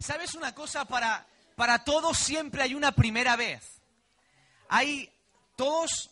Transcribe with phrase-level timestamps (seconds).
[0.00, 0.86] ¿Sabes una cosa?
[0.86, 1.26] Para,
[1.56, 3.82] para todos siempre hay una primera vez.
[4.68, 5.12] Hay
[5.56, 6.10] todos,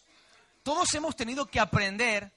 [0.63, 2.31] todos hemos tenido que aprender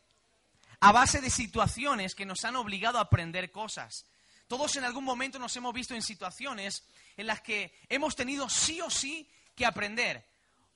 [0.79, 4.05] a base de situaciones que nos han obligado a aprender cosas.
[4.47, 6.83] Todos en algún momento nos hemos visto en situaciones
[7.17, 10.25] en las que hemos tenido sí o sí que aprender.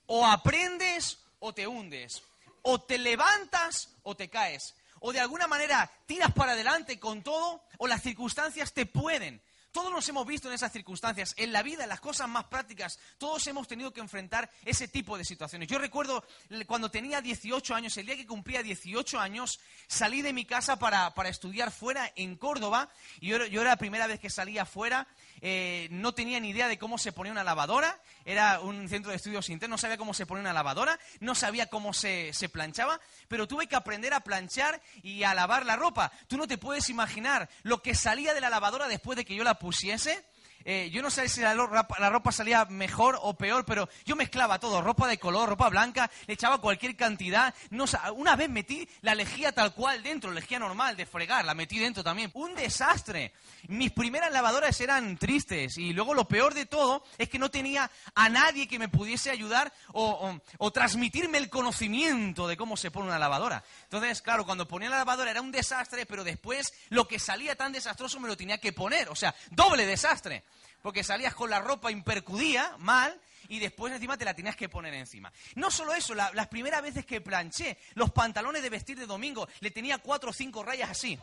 [0.07, 2.21] O aprendes o te hundes.
[2.63, 4.75] O te levantas o te caes.
[4.99, 9.41] O de alguna manera tiras para adelante con todo o las circunstancias te pueden.
[9.75, 11.33] Todos nos hemos visto en esas circunstancias.
[11.35, 15.17] En la vida, en las cosas más prácticas, todos hemos tenido que enfrentar ese tipo
[15.17, 15.67] de situaciones.
[15.67, 16.23] Yo recuerdo
[16.65, 21.13] cuando tenía 18 años, el día que cumplía 18 años, salí de mi casa para,
[21.25, 22.89] estudiar fuera en Córdoba.
[23.19, 25.09] Y yo, yo, era la primera vez que salía fuera
[25.41, 29.17] eh, no tenía ni idea de cómo se ponía una lavadora, era un centro de
[29.17, 32.99] estudios internos, no sabía cómo se ponía una lavadora, no sabía cómo se, se planchaba,
[33.27, 36.11] pero tuve que aprender a planchar y a lavar la ropa.
[36.27, 39.43] Tú no te puedes imaginar lo que salía de la lavadora después de que yo
[39.43, 40.23] la pusiese.
[40.67, 44.81] Eh, yo no sé si la, ropa salía mejor o peor, pero yo mezclaba todo,
[44.81, 47.53] ropa de color, ropa blanca, le echaba cualquier cantidad.
[47.69, 51.77] No, una vez metí la lejía tal cual dentro, lejía normal de fregar, la metí
[51.77, 52.31] dentro también.
[52.33, 53.31] Un desastre.
[53.67, 57.91] Mis primeras lavadoras eran tristes y luego lo peor de todo es que no tenía
[58.15, 63.09] a nadie que me pudiese ayudar o, o transmitirme el conocimiento de cómo se pone
[63.09, 63.63] una lavadora.
[63.83, 67.71] Entonces, claro, cuando ponía la lavadora era un desastre, pero después lo que salía tan
[67.71, 69.09] desastroso me lo tenía que poner.
[69.09, 70.43] O sea, doble desastre
[70.85, 74.93] porque salías con la ropa impercudía, mal, y después encima te la tenías que poner
[74.93, 75.33] encima.
[75.55, 79.71] No solo eso, las primeras veces que planché los pantalones de vestir de domingo, le
[79.71, 81.19] tenía cuatro o cinco rayas así.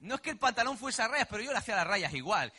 [0.00, 2.50] No es que el pantalón fuese a rayas, pero yo le hacía las rayas igual.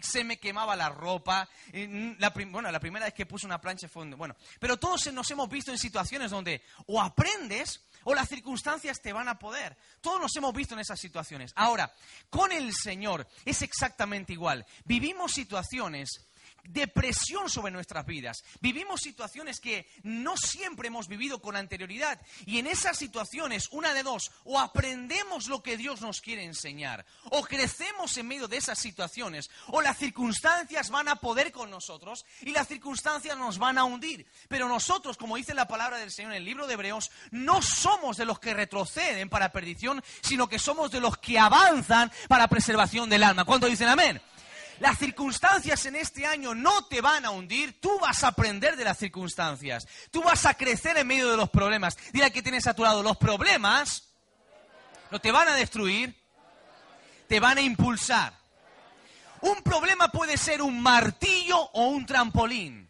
[0.00, 1.48] se me quemaba la ropa.
[1.72, 4.14] La, bueno, la primera vez que puse una plancha fue...
[4.14, 9.12] Bueno, pero todos nos hemos visto en situaciones donde o aprendes o las circunstancias te
[9.12, 9.76] van a poder.
[10.00, 11.52] Todos nos hemos visto en esas situaciones.
[11.56, 11.92] Ahora,
[12.28, 14.66] con el Señor es exactamente igual.
[14.84, 16.29] Vivimos situaciones
[16.72, 18.44] depresión sobre nuestras vidas.
[18.60, 22.20] Vivimos situaciones que no siempre hemos vivido con anterioridad.
[22.46, 27.04] Y en esas situaciones, una de dos, o aprendemos lo que Dios nos quiere enseñar,
[27.30, 32.24] o crecemos en medio de esas situaciones, o las circunstancias van a poder con nosotros
[32.42, 34.26] y las circunstancias nos van a hundir.
[34.48, 38.16] Pero nosotros, como dice la palabra del Señor en el libro de Hebreos, no somos
[38.16, 43.08] de los que retroceden para perdición, sino que somos de los que avanzan para preservación
[43.10, 43.44] del alma.
[43.44, 44.20] ¿Cuánto dicen amén?
[44.80, 48.84] Las circunstancias en este año no te van a hundir, tú vas a aprender de
[48.84, 51.98] las circunstancias, tú vas a crecer en medio de los problemas.
[52.12, 54.08] Dile que tienes a tu lado, los problemas
[55.10, 56.18] no te van a destruir,
[57.28, 58.32] te van a impulsar.
[59.42, 62.88] Un problema puede ser un martillo o un trampolín.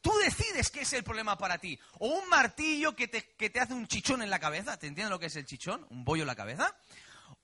[0.00, 1.78] Tú decides qué es el problema para ti.
[1.98, 4.76] O un martillo que te, que te hace un chichón en la cabeza.
[4.76, 5.86] ¿Te entiendes lo que es el chichón?
[5.90, 6.76] Un bollo en la cabeza.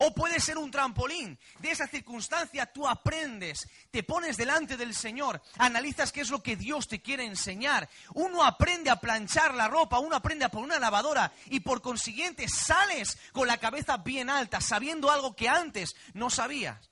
[0.02, 1.38] O puede ser un trampolín.
[1.58, 6.56] De esa circunstancia tú aprendes, te pones delante del Señor, analizas qué es lo que
[6.56, 7.86] Dios te quiere enseñar.
[8.14, 12.48] Uno aprende a planchar la ropa, uno aprende a poner una lavadora y por consiguiente
[12.48, 16.90] sales con la cabeza bien alta, sabiendo algo que antes no sabías.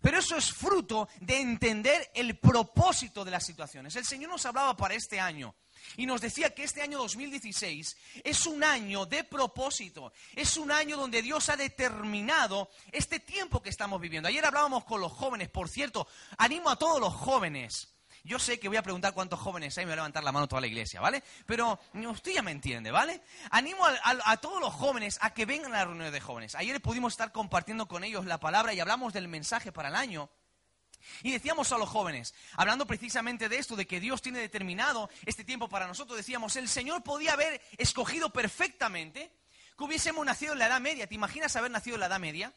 [0.00, 3.96] Pero eso es fruto de entender el propósito de las situaciones.
[3.96, 5.54] El Señor nos hablaba para este año
[5.96, 10.96] y nos decía que este año 2016 es un año de propósito, es un año
[10.96, 14.28] donde Dios ha determinado este tiempo que estamos viviendo.
[14.28, 16.06] Ayer hablábamos con los jóvenes, por cierto,
[16.38, 17.88] animo a todos los jóvenes.
[18.22, 20.46] Yo sé que voy a preguntar cuántos jóvenes hay, me voy a levantar la mano
[20.46, 21.22] toda la iglesia, ¿vale?
[21.46, 23.22] Pero usted ya me entiende, ¿vale?
[23.50, 26.54] Animo a, a todos los jóvenes a que vengan a la reunión de jóvenes.
[26.54, 30.30] Ayer pudimos estar compartiendo con ellos la palabra y hablamos del mensaje para el año.
[31.22, 35.44] Y decíamos a los jóvenes, hablando precisamente de esto, de que Dios tiene determinado este
[35.44, 39.32] tiempo para nosotros, decíamos, el Señor podía haber escogido perfectamente
[39.76, 41.06] que hubiésemos nacido en la Edad Media.
[41.06, 42.54] ¿Te imaginas haber nacido en la Edad Media?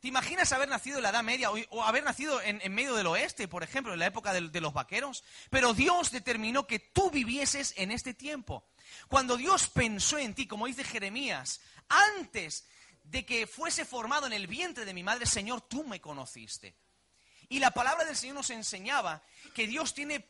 [0.00, 3.48] ¿Te imaginas haber nacido en la Edad Media o, haber nacido en, medio del oeste,
[3.48, 5.24] por ejemplo, en la época de los vaqueros?
[5.50, 8.64] Pero Dios determinó que tú vivieses en este tiempo.
[9.08, 12.66] Cuando Dios pensó en ti, como dice Jeremías, antes
[13.02, 16.76] de que fuese formado en el vientre de mi madre, Señor, tú me conociste.
[17.48, 19.22] Y la palabra del Señor nos enseñaba
[19.54, 20.28] que Dios tiene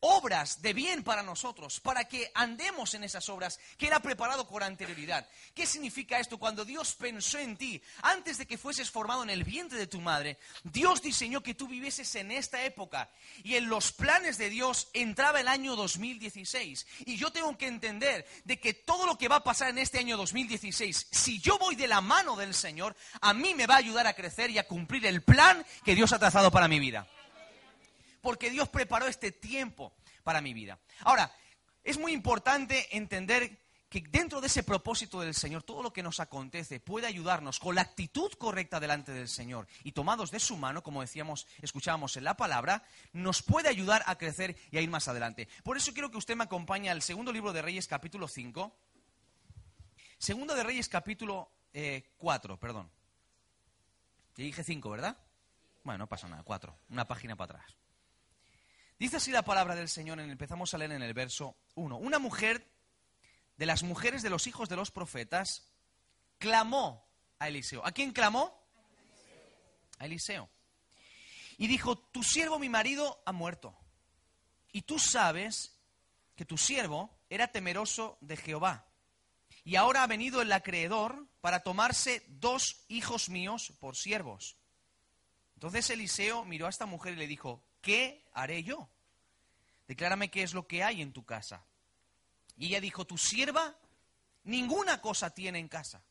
[0.00, 4.46] obras de bien para nosotros, para que andemos en esas obras que Él ha preparado
[4.46, 5.28] con anterioridad.
[5.54, 6.38] ¿Qué significa esto?
[6.38, 10.00] Cuando Dios pensó en ti, antes de que fueses formado en el vientre de tu
[10.00, 13.10] madre, Dios diseñó que tú vivieses en esta época
[13.42, 16.86] y en los planes de Dios entraba el año 2016.
[17.06, 19.98] Y yo tengo que entender de que todo lo que va a pasar en este
[19.98, 23.78] año 2016, si yo voy de la mano del Señor, a mí me va a
[23.78, 27.08] ayudar a crecer y a cumplir el plan que Dios ha trazado para mi vida
[28.20, 29.92] porque Dios preparó este tiempo
[30.22, 30.78] para mi vida.
[31.00, 31.32] Ahora,
[31.84, 36.20] es muy importante entender que dentro de ese propósito del Señor, todo lo que nos
[36.20, 40.82] acontece puede ayudarnos con la actitud correcta delante del Señor y tomados de su mano,
[40.82, 42.82] como decíamos, escuchábamos en la palabra,
[43.12, 45.48] nos puede ayudar a crecer y a ir más adelante.
[45.62, 48.76] Por eso quiero que usted me acompañe al segundo libro de Reyes, capítulo 5.
[50.18, 51.50] Segundo de Reyes, capítulo
[52.18, 52.90] 4, eh, perdón.
[54.34, 55.16] Te dije 5, ¿verdad?
[55.82, 57.76] Bueno, no pasa nada, 4, una página para atrás.
[58.98, 61.96] Dice así la palabra del Señor, empezamos a leer en el verso 1.
[61.98, 62.68] Una mujer
[63.58, 65.68] de las mujeres de los hijos de los profetas,
[66.38, 67.08] clamó
[67.38, 67.84] a Eliseo.
[67.84, 68.56] ¿A quién clamó?
[69.98, 70.48] A Eliseo.
[71.58, 73.76] Y dijo, tu siervo, mi marido, ha muerto.
[74.72, 75.76] Y tú sabes
[76.36, 78.86] que tu siervo era temeroso de Jehová.
[79.64, 84.56] Y ahora ha venido el acreedor para tomarse dos hijos míos por siervos.
[85.54, 88.88] Entonces Eliseo miró a esta mujer y le dijo, ¿qué haré yo?
[89.86, 91.64] Declárame qué es lo que hay en tu casa.
[92.56, 93.76] Y ella dijo, tu sierva
[94.44, 96.02] ninguna cosa tiene en casa,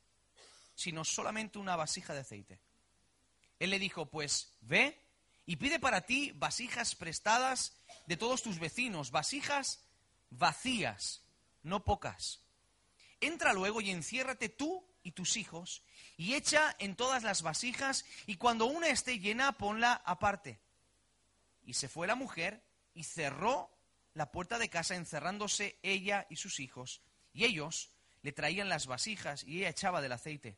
[0.75, 2.59] sino solamente una vasija de aceite.
[3.59, 4.99] Él le dijo, pues ve
[5.45, 7.73] y pide para ti vasijas prestadas
[8.05, 9.83] de todos tus vecinos, vasijas
[10.29, 11.23] vacías,
[11.63, 12.41] no pocas.
[13.19, 15.83] Entra luego y enciérrate tú y tus hijos
[16.17, 20.59] y echa en todas las vasijas y cuando una esté llena ponla aparte.
[21.67, 23.69] Y se fue la mujer y cerró
[24.13, 27.01] la puerta de casa encerrándose ella y sus hijos,
[27.33, 27.91] y ellos
[28.21, 30.57] le traían las vasijas y ella echaba del aceite.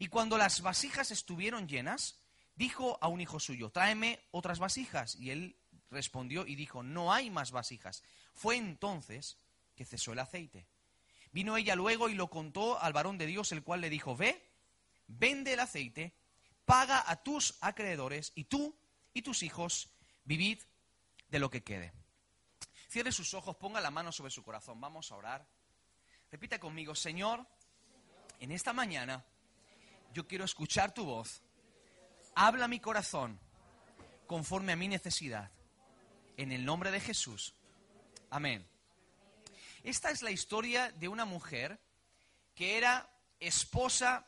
[0.00, 2.20] Y cuando las vasijas estuvieron llenas,
[2.56, 5.14] dijo a un hijo suyo, tráeme otras vasijas.
[5.16, 5.56] Y él
[5.90, 8.02] respondió y dijo, no hay más vasijas.
[8.34, 9.38] Fue entonces
[9.76, 10.66] que cesó el aceite.
[11.32, 14.50] Vino ella luego y lo contó al varón de Dios, el cual le dijo, ve,
[15.06, 16.12] vende el aceite,
[16.64, 18.76] paga a tus acreedores, y tú
[19.12, 19.93] y tus hijos
[20.24, 20.60] vivid
[21.28, 21.92] de lo que quede.
[22.88, 24.80] Cierre sus ojos, ponga la mano sobre su corazón.
[24.80, 25.46] Vamos a orar.
[26.30, 27.46] Repita conmigo, Señor,
[28.40, 29.24] en esta mañana
[30.12, 31.42] yo quiero escuchar tu voz.
[32.34, 33.38] Habla mi corazón
[34.26, 35.50] conforme a mi necesidad.
[36.36, 37.54] En el nombre de Jesús.
[38.30, 38.66] Amén.
[39.84, 41.80] Esta es la historia de una mujer
[42.54, 44.24] que era esposa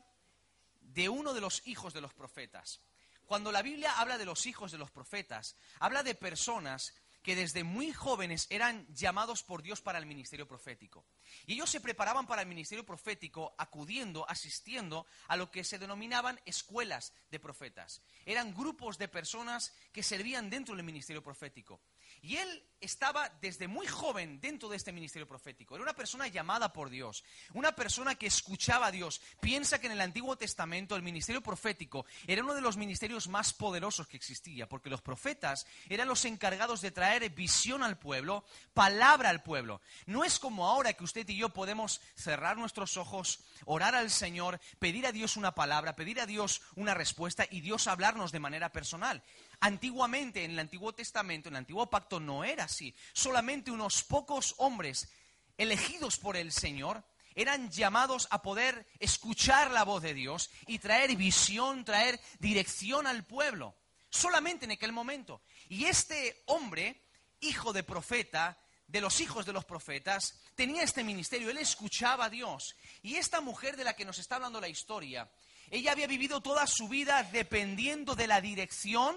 [0.80, 2.80] de uno de los hijos de los profetas.
[3.26, 6.94] Cuando la Biblia habla de los hijos de los profetas, habla de personas
[7.26, 11.04] que desde muy jóvenes eran llamados por Dios para el ministerio profético.
[11.44, 16.40] Y ellos se preparaban para el ministerio profético acudiendo, asistiendo a lo que se denominaban
[16.44, 18.00] escuelas de profetas.
[18.26, 21.80] Eran grupos de personas que servían dentro del ministerio profético.
[22.22, 25.74] Y él estaba desde muy joven dentro de este ministerio profético.
[25.74, 27.24] Era una persona llamada por Dios,
[27.54, 29.20] una persona que escuchaba a Dios.
[29.40, 33.52] Piensa que en el Antiguo Testamento el ministerio profético era uno de los ministerios más
[33.52, 39.30] poderosos que existía, porque los profetas eran los encargados de traer visión al pueblo, palabra
[39.30, 39.80] al pueblo.
[40.06, 44.60] No es como ahora que usted y yo podemos cerrar nuestros ojos, orar al Señor,
[44.78, 48.70] pedir a Dios una palabra, pedir a Dios una respuesta y Dios hablarnos de manera
[48.70, 49.22] personal.
[49.60, 52.94] Antiguamente, en el Antiguo Testamento, en el Antiguo Pacto, no era así.
[53.12, 55.10] Solamente unos pocos hombres
[55.56, 57.04] elegidos por el Señor
[57.34, 63.24] eran llamados a poder escuchar la voz de Dios y traer visión, traer dirección al
[63.24, 63.76] pueblo.
[64.08, 65.42] Solamente en aquel momento.
[65.68, 67.02] Y este hombre,
[67.40, 72.30] hijo de profeta, de los hijos de los profetas, tenía este ministerio, él escuchaba a
[72.30, 72.76] Dios.
[73.02, 75.30] Y esta mujer de la que nos está hablando la historia,
[75.70, 79.16] ella había vivido toda su vida dependiendo de la dirección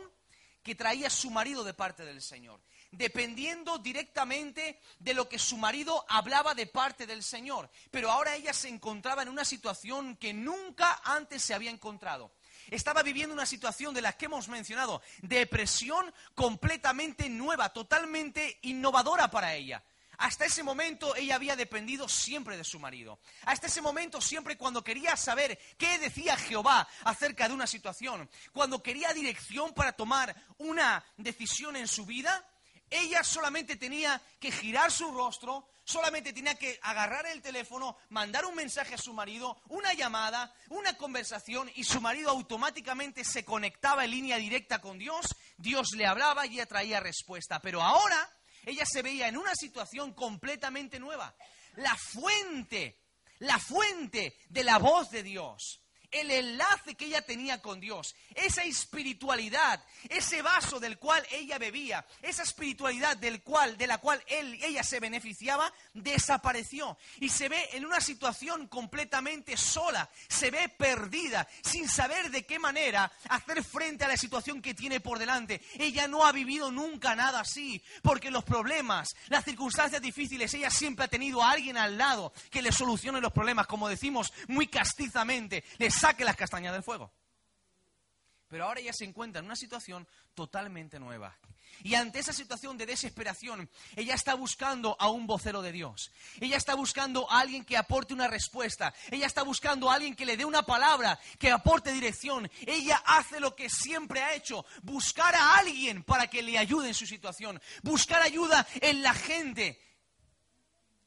[0.64, 2.62] que traía su marido de parte del Señor,
[2.92, 7.70] dependiendo directamente de lo que su marido hablaba de parte del Señor.
[7.92, 12.32] Pero ahora ella se encontraba en una situación que nunca antes se había encontrado.
[12.70, 19.56] Estaba viviendo una situación de la que hemos mencionado, depresión completamente nueva, totalmente innovadora para
[19.56, 19.84] ella.
[20.20, 23.20] Hasta ese momento ella había dependido siempre de su marido.
[23.46, 28.84] Hasta ese momento siempre cuando quería saber qué decía Jehová acerca de una situación, cuando
[28.84, 32.46] quería dirección para tomar una decisión en su vida,
[32.90, 38.56] ella solamente tenía que girar su rostro, solamente tenía que agarrar el teléfono, mandar un
[38.56, 44.12] mensaje a su marido, una llamada, una conversación y su marido automáticamente se conectaba en
[44.12, 47.62] línea directa con Dios, Dios le hablaba y ella traía respuesta.
[47.62, 48.30] Pero ahora
[48.66, 51.36] ella se veía en una situación completamente nueva.
[51.76, 53.00] La fuente,
[53.40, 58.64] la fuente de la voz de Dios el enlace que ella tenía con Dios, esa
[58.64, 64.60] espiritualidad, ese vaso del cual ella bebía, esa espiritualidad del cual, de la cual él,
[64.64, 71.48] ella se beneficiaba, desapareció y se ve en una situación completamente sola, se ve perdida,
[71.62, 75.62] sin saber de qué manera hacer frente a la situación que tiene por delante.
[75.78, 81.06] Ella no ha vivido nunca nada así, porque los problemas, las circunstancias difíciles, ella siempre
[81.06, 85.64] ha tenido a alguien al lado que le solucione los problemas, como decimos muy castizamente,
[86.00, 87.12] saque las castañas del fuego.
[88.48, 91.38] Pero ahora ella se encuentra en una situación totalmente nueva.
[91.84, 96.12] Y ante esa situación de desesperación, ella está buscando a un vocero de Dios.
[96.40, 98.94] Ella está buscando a alguien que aporte una respuesta.
[99.12, 102.50] Ella está buscando a alguien que le dé una palabra, que aporte dirección.
[102.66, 106.94] Ella hace lo que siempre ha hecho, buscar a alguien para que le ayude en
[106.96, 107.62] su situación.
[107.84, 109.80] Buscar ayuda en la gente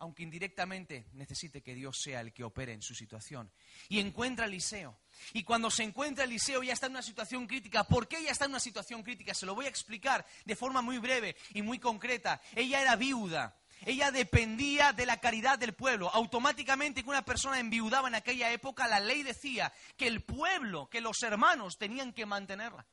[0.02, 3.52] aunque indirectamente necesite que Dios sea el que opere en su situación.
[3.88, 4.98] Y encuentra a Eliseo.
[5.32, 7.84] Y cuando se encuentra Eliseo ya está en una situación crítica.
[7.84, 9.32] ¿Por qué ella está en una situación crítica?
[9.32, 12.40] Se lo voy a explicar de forma muy breve y muy concreta.
[12.56, 13.56] Ella era viuda.
[13.84, 16.10] Ella dependía de la caridad del pueblo.
[16.12, 21.00] Automáticamente que una persona enviudaba en aquella época, la ley decía que el pueblo, que
[21.00, 22.84] los hermanos tenían que mantenerla.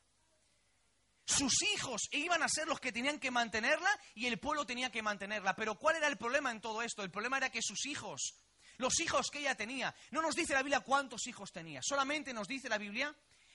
[1.30, 5.00] Sus hijos iban a ser los que tenían que mantenerla y el pueblo tenía que
[5.00, 5.54] mantenerla.
[5.54, 7.02] Pero ¿cuál era el problema en todo esto?
[7.02, 8.34] El problema era que sus hijos,
[8.78, 12.48] los hijos que ella tenía, no nos dice la Biblia cuántos hijos tenía, solamente nos
[12.48, 13.14] dice la Biblia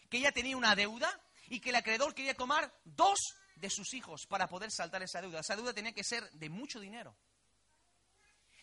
[0.10, 3.20] que ella tenía una deuda y que el acreedor quería tomar dos
[3.56, 5.42] de sus hijos para poder saltar esa deuda.
[5.42, 7.16] Esa deuda tenía que ser de mucho dinero.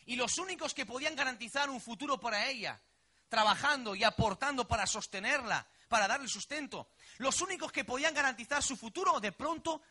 [0.06, 2.80] Y los únicos que podían garantizar un futuro para ella,
[3.28, 6.88] trabajando y aportando para sostenerla, para darle sustento.
[7.18, 9.82] Los únicos que podían garantizar su futuro de pronto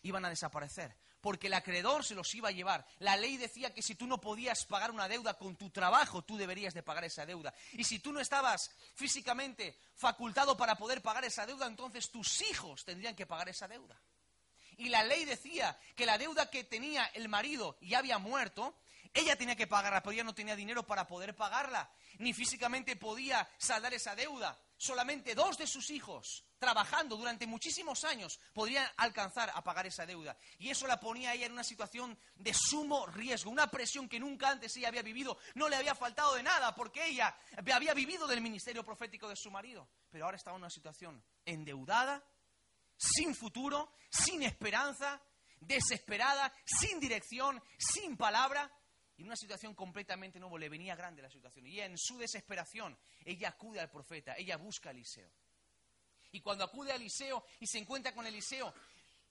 [0.00, 2.86] iban a desaparecer, porque el acreedor se los iba a llevar.
[3.00, 6.38] La ley decía que si tú no podías pagar una deuda con tu trabajo, tú
[6.38, 7.52] deberías de pagar esa deuda.
[7.72, 12.82] Y si tú no estabas físicamente facultado para poder pagar esa deuda, entonces tus hijos
[12.86, 14.00] tendrían que pagar esa deuda.
[14.78, 18.74] Y la ley decía que la deuda que tenía el marido ya había muerto,
[19.14, 23.46] ella tenía que pagarla, pero ella no tenía dinero para poder pagarla, ni físicamente podía
[23.58, 24.58] saldar esa deuda.
[24.78, 30.36] Solamente dos de sus hijos, trabajando durante muchísimos años, podrían alcanzar a pagar esa deuda.
[30.58, 34.18] Y eso la ponía a ella en una situación de sumo riesgo, una presión que
[34.18, 35.38] nunca antes ella había vivido.
[35.54, 37.36] No le había faltado de nada, porque ella
[37.72, 39.88] había vivido del ministerio profético de su marido.
[40.10, 42.24] Pero ahora estaba en una situación endeudada,
[42.96, 45.22] sin futuro, sin esperanza,
[45.60, 48.70] desesperada, sin dirección, sin palabra
[49.18, 51.66] en una situación completamente nueva, le venía grande la situación.
[51.66, 55.30] Y en su desesperación, ella acude al profeta, ella busca a Eliseo.
[56.32, 58.72] Y cuando acude a Eliseo y se encuentra con Eliseo,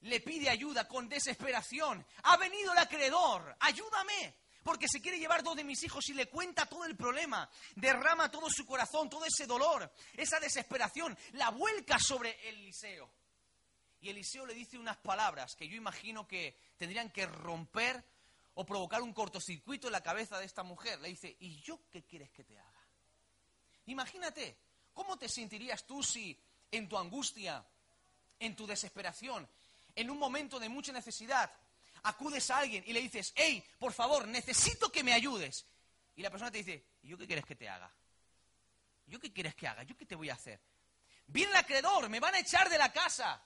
[0.02, 2.06] le pide ayuda con desesperación.
[2.24, 4.36] Ha venido el acreedor, ayúdame.
[4.64, 7.50] Porque se quiere llevar dos de mis hijos y le cuenta todo el problema.
[7.76, 13.12] Derrama todo su corazón, todo ese dolor, esa desesperación, la vuelca sobre Eliseo.
[14.02, 18.04] Y Eliseo le dice unas palabras que yo imagino que tendrían que romper
[18.56, 21.00] o provocar un cortocircuito en la cabeza de esta mujer.
[21.00, 22.82] Le dice, ¿y yo qué quieres que te haga?
[23.86, 24.58] Imagínate,
[24.94, 26.38] ¿cómo te sentirías tú si
[26.70, 27.66] en tu angustia,
[28.40, 29.48] en tu desesperación,
[29.96, 31.52] en un momento de mucha necesidad,
[32.04, 35.66] acudes a alguien y le dices, hey, por favor, necesito que me ayudes?
[36.16, 37.92] Y la persona te dice, ¿y yo qué quieres que te haga?
[39.08, 39.84] ¿Yo qué quieres que haga?
[39.84, 40.60] ¿Yo qué te voy a hacer?
[41.28, 43.42] Viene el acreedor, me van a echar de la casa.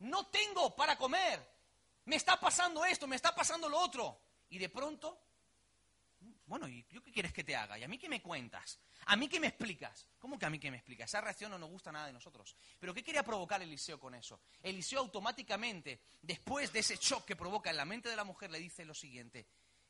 [0.00, 1.54] No tengo para comer.
[2.06, 4.20] Me está pasando esto, me está pasando lo otro.
[4.54, 5.20] Y de pronto,
[6.46, 7.76] bueno, ¿y yo qué quieres que te haga?
[7.76, 8.78] ¿Y a mí qué me cuentas?
[9.06, 10.06] ¿A mí qué me explicas?
[10.16, 11.10] ¿Cómo que a mí qué me explicas?
[11.10, 12.54] Esa reacción no nos gusta nada de nosotros.
[12.78, 14.42] Pero ¿qué quería provocar Eliseo con eso?
[14.62, 18.60] Eliseo automáticamente, después de ese shock que provoca en la mente de la mujer, le
[18.60, 19.44] dice lo siguiente,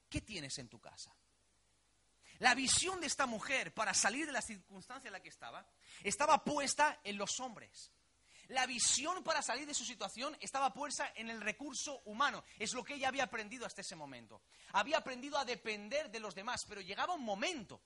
[0.09, 1.14] ¿qué tienes en tu casa?
[2.38, 5.68] La visión de esta mujer para salir de la circunstancia en la que estaba,
[6.02, 7.92] estaba puesta en los hombres.
[8.48, 12.44] La visión para salir de su situación estaba puesta en el recurso humano.
[12.58, 14.42] Es lo que ella había aprendido hasta ese momento.
[14.72, 17.80] Había aprendido a depender de los demás, pero llegaba un momento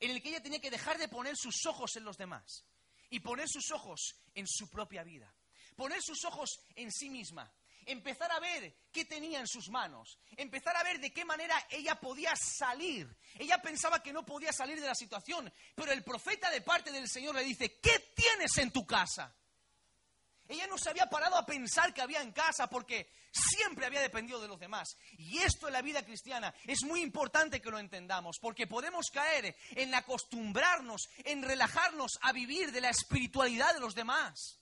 [0.00, 2.64] en el que ella tenía que dejar de poner sus ojos en los demás
[3.10, 5.32] y poner sus ojos en su propia vida.
[5.76, 7.50] Poner sus ojos en sí misma.
[7.86, 10.18] Empezar a ver qué tenía en sus manos.
[10.36, 13.14] Empezar a ver de qué manera ella podía salir.
[13.34, 17.08] Ella pensaba que no podía salir de la situación, pero el profeta de parte del
[17.08, 19.34] Señor le dice, ¿qué tienes en tu casa?
[20.48, 24.40] Ella no se había parado a pensar que había en casa porque siempre había dependido
[24.40, 24.96] de los demás.
[25.18, 29.56] Y esto en la vida cristiana es muy importante que lo entendamos porque podemos caer
[29.70, 34.58] en acostumbrarnos, en relajarnos a vivir de la espiritualidad de los demás.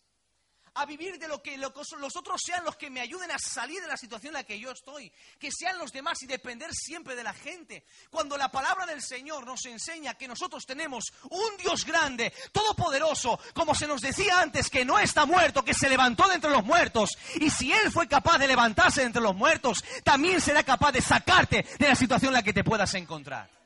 [0.75, 3.88] A vivir de lo que los otros sean los que me ayuden a salir de
[3.88, 7.23] la situación en la que yo estoy, que sean los demás y depender siempre de
[7.23, 7.85] la gente.
[8.11, 13.75] Cuando la palabra del Señor nos enseña que nosotros tenemos un Dios grande, todopoderoso, como
[13.75, 17.19] se nos decía antes, que no está muerto, que se levantó de entre los muertos,
[17.41, 21.02] y si Él fue capaz de levantarse de entre los muertos, también será capaz de
[21.02, 23.62] sacarte de la situación en la que te puedas encontrar.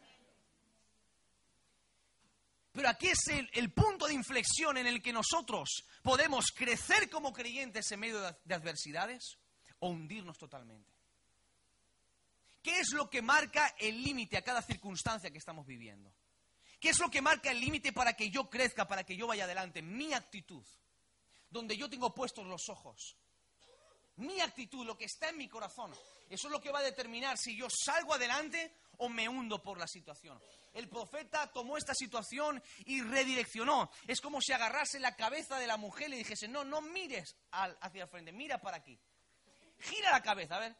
[2.76, 7.90] Pero aquí es el, punto de inflexión en el que nosotros podemos crecer como creyentes
[7.90, 9.38] en medio de, de adversidades
[9.78, 10.92] o hundirnos totalmente.
[12.62, 16.14] ¿Qué es lo que marca el límite a cada circunstancia que estamos viviendo?
[16.78, 19.44] ¿Qué es lo que marca el límite para que yo crezca, para que yo vaya
[19.44, 19.80] adelante?
[19.80, 20.62] Mi actitud,
[21.48, 23.16] donde yo tengo puestos los ojos.
[24.16, 25.94] Mi actitud, lo que está en mi corazón.
[26.28, 29.78] Eso es lo que va a determinar si yo salgo adelante o me hundo por
[29.78, 30.38] la situación.
[30.76, 33.90] El profeta tomó esta situación y redireccionó.
[34.06, 37.34] Es como si agarrase la cabeza de la mujer y le dijese, no, no mires
[37.50, 39.00] hacia el frente, mira para aquí.
[39.78, 40.76] Gira la cabeza, a ver.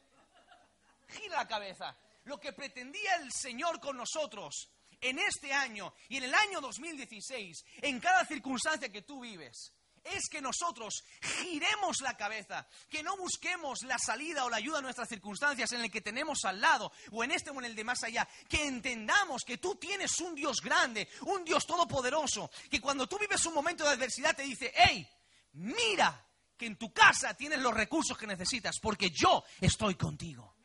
[1.09, 1.97] Gira la cabeza.
[2.25, 7.65] Lo que pretendía el Señor con nosotros en este año y en el año 2016,
[7.81, 9.73] en cada circunstancia que tú vives,
[10.15, 14.83] es que nosotros giremos la cabeza, que no busquemos la salida o la ayuda a
[14.83, 17.85] nuestras circunstancias en el que tenemos al lado o en este o en el de
[17.85, 23.07] más allá, que entendamos que tú tienes un Dios grande, un Dios todopoderoso, que cuando
[23.07, 25.09] tú vives un momento de adversidad te dice, hey,
[25.53, 26.25] mira
[26.57, 30.56] que en tu casa tienes los recursos que necesitas, porque yo estoy contigo.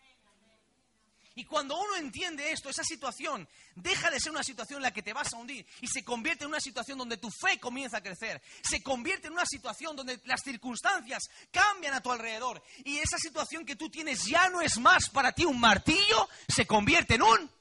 [1.41, 5.01] Y cuando uno entiende esto, esa situación deja de ser una situación en la que
[5.01, 8.03] te vas a hundir y se convierte en una situación donde tu fe comienza a
[8.03, 8.39] crecer.
[8.61, 12.61] Se convierte en una situación donde las circunstancias cambian a tu alrededor.
[12.85, 16.67] Y esa situación que tú tienes ya no es más para ti un martillo, se
[16.67, 17.51] convierte en un...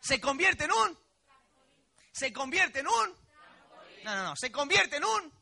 [0.00, 0.98] Se convierte en un...
[2.12, 3.14] Se convierte en un...
[4.04, 5.32] No, no, no, se convierte en un...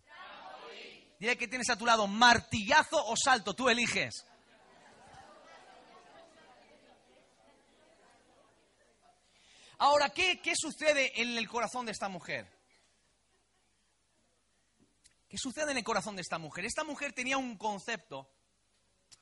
[1.20, 4.24] Dile que tienes a tu lado martillazo o salto, tú eliges.
[9.84, 12.46] Ahora, ¿qué, sucede en el corazón de esta mujer?
[15.28, 16.64] ¿Qué sucede en el corazón de esta mujer?
[16.64, 18.30] Esta mujer tenía un concepto,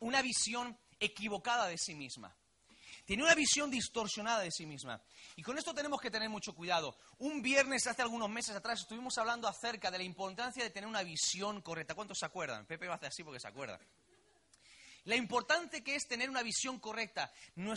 [0.00, 2.36] una visión equivocada de sí misma.
[3.06, 5.02] Tenía una visión distorsionada de sí misma.
[5.34, 6.94] Y con esto tenemos que tener mucho cuidado.
[7.20, 11.02] Un viernes, hace algunos meses atrás, estuvimos hablando acerca de la importancia de tener una
[11.02, 11.94] visión correcta.
[11.94, 12.66] ¿Cuántos se acuerdan?
[12.66, 13.80] Pepe va a hacer así porque se acuerda.
[15.04, 17.32] La importante que es tener una visión correcta.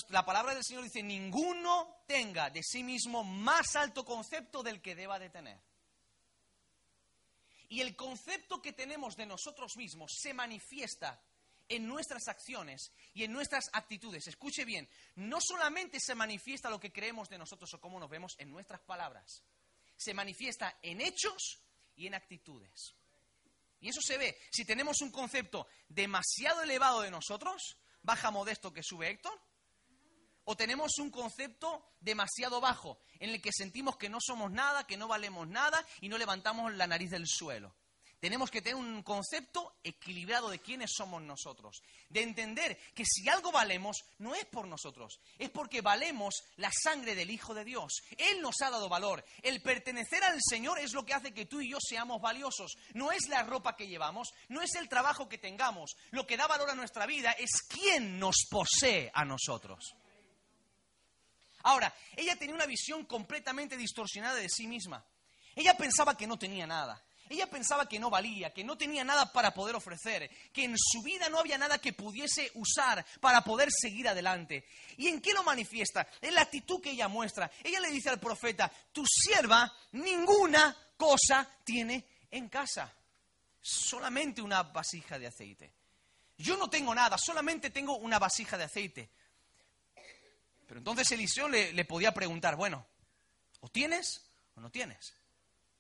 [0.10, 4.96] la palabra del Señor dice, ninguno tenga de sí mismo más alto concepto del que
[4.96, 5.60] deba de tener.
[7.70, 11.24] Y el concepto que tenemos de nosotros mismos se manifiesta
[11.70, 14.28] en nuestras acciones y en nuestras actitudes.
[14.28, 18.36] Escuche bien, no solamente se manifiesta lo que creemos de nosotros o cómo nos vemos
[18.38, 19.44] en nuestras palabras,
[19.96, 21.62] se manifiesta en hechos
[21.96, 22.96] y en actitudes.
[23.84, 24.38] Y eso se ve.
[24.50, 29.38] Si tenemos un concepto demasiado elevado de nosotros, baja modesto que sube Héctor,
[30.46, 34.96] o tenemos un concepto demasiado bajo, en el que sentimos que no somos nada, que
[34.96, 37.76] no valemos nada y no levantamos la nariz del suelo.
[38.24, 43.52] Tenemos que tener un concepto equilibrado de quiénes somos nosotros, de entender que si algo
[43.52, 48.02] valemos no es por nosotros, es porque valemos la sangre del Hijo de Dios.
[48.16, 49.26] Él nos ha dado valor.
[49.42, 52.78] El pertenecer al Señor es lo que hace que tú y yo seamos valiosos.
[52.94, 55.98] No es la ropa que llevamos, no es el trabajo que tengamos.
[56.12, 59.98] Lo que da valor a nuestra vida es quién nos posee a nosotros.
[61.64, 65.06] Ahora, ella tenía una visión completamente distorsionada de sí misma.
[65.56, 67.04] Ella pensaba que no tenía nada.
[67.34, 71.02] Ella pensaba que no valía, que no tenía nada para poder ofrecer, que en su
[71.02, 74.68] vida no había nada que pudiese usar para poder seguir adelante.
[74.98, 76.08] ¿Y en qué lo manifiesta?
[76.22, 77.50] En la actitud que ella muestra.
[77.64, 82.94] Ella le dice al profeta, tu sierva ninguna cosa tiene en casa,
[83.60, 85.74] solamente una vasija de aceite.
[86.38, 89.10] Yo no tengo nada, solamente tengo una vasija de aceite.
[90.68, 92.86] Pero entonces Eliseo le, le podía preguntar, bueno,
[93.62, 94.22] ¿o tienes
[94.54, 95.16] o no tienes?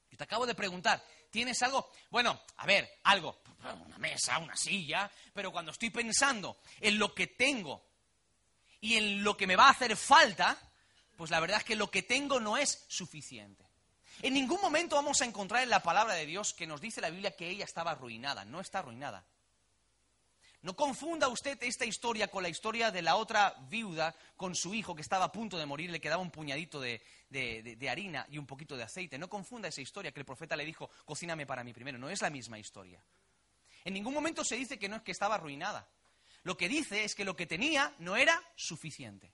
[0.09, 1.89] Yo te acabo de preguntar, ¿tienes algo?
[2.11, 3.41] Bueno, a ver, algo,
[3.87, 7.83] una mesa, una silla, pero cuando estoy pensando en lo que tengo
[8.79, 10.55] y en lo que me va a hacer falta,
[11.17, 13.65] pues la verdad es que lo que tengo no es suficiente.
[14.21, 17.09] En ningún momento vamos a encontrar en la palabra de Dios que nos dice la
[17.09, 19.25] Biblia que ella estaba arruinada, no está arruinada.
[20.63, 24.95] No confunda usted esta historia con la historia de la otra viuda con su hijo
[24.95, 27.01] que estaba a punto de morir, le quedaba un puñadito de,
[27.89, 29.17] harina y un poquito de aceite.
[29.17, 31.97] No confunda esa historia que el profeta le dijo, cocíname para mí primero.
[31.97, 33.03] No es la misma historia.
[33.83, 35.85] En ningún momento se dice que no es que estaba arruinada.
[36.43, 39.33] Lo que dice es que lo que tenía no era suficiente.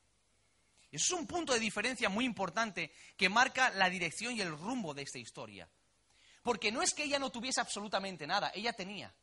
[0.91, 4.95] Eso es un punto de diferencia muy importante que marca la dirección y el rumbo
[4.95, 5.69] de esta historia.
[6.41, 9.13] Porque no es que ella no tuviese absolutamente nada, ella tenía.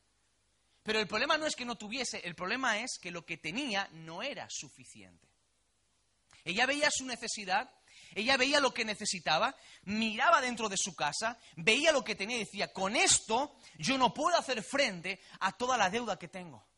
[0.86, 3.88] Pero el problema no es que no tuviese, el problema es que lo que tenía
[3.90, 5.26] no era suficiente.
[6.44, 7.68] Ella veía su necesidad,
[8.14, 12.44] ella veía lo que necesitaba, miraba dentro de su casa, veía lo que tenía y
[12.44, 16.68] decía, con esto yo no puedo hacer frente a toda la deuda que tengo.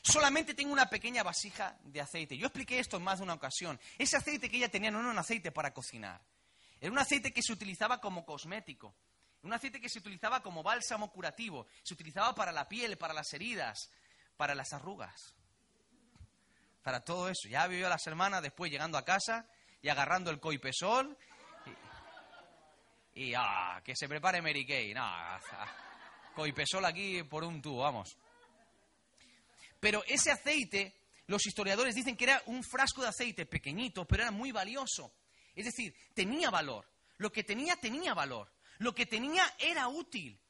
[0.00, 2.38] Solamente tengo una pequeña vasija de aceite.
[2.38, 3.78] Yo expliqué esto en más de una ocasión.
[3.98, 6.22] Ese aceite que ella tenía no era un aceite para cocinar.
[6.80, 8.94] Era un aceite que se utilizaba como cosmético.
[9.42, 11.66] Un aceite que se utilizaba como bálsamo curativo.
[11.82, 13.90] Se utilizaba para la piel, para las heridas,
[14.36, 15.34] para las arrugas.
[16.82, 17.48] Para todo eso.
[17.48, 19.46] Ya vivió la semana después llegando a casa
[19.80, 21.16] y agarrando el coipesol.
[23.14, 24.94] Y, ah, que se prepare Mary Kay.
[24.94, 25.04] No,
[26.34, 28.16] coipesol aquí por un tubo, vamos.
[29.80, 30.94] Pero ese aceite,
[31.26, 35.12] los historiadores dicen que era un frasco de aceite pequeñito, pero era muy valioso.
[35.54, 36.88] Es decir, tenía valor.
[37.18, 38.52] Lo que tenía tenía valor.
[38.78, 40.40] Lo que tenía era útil.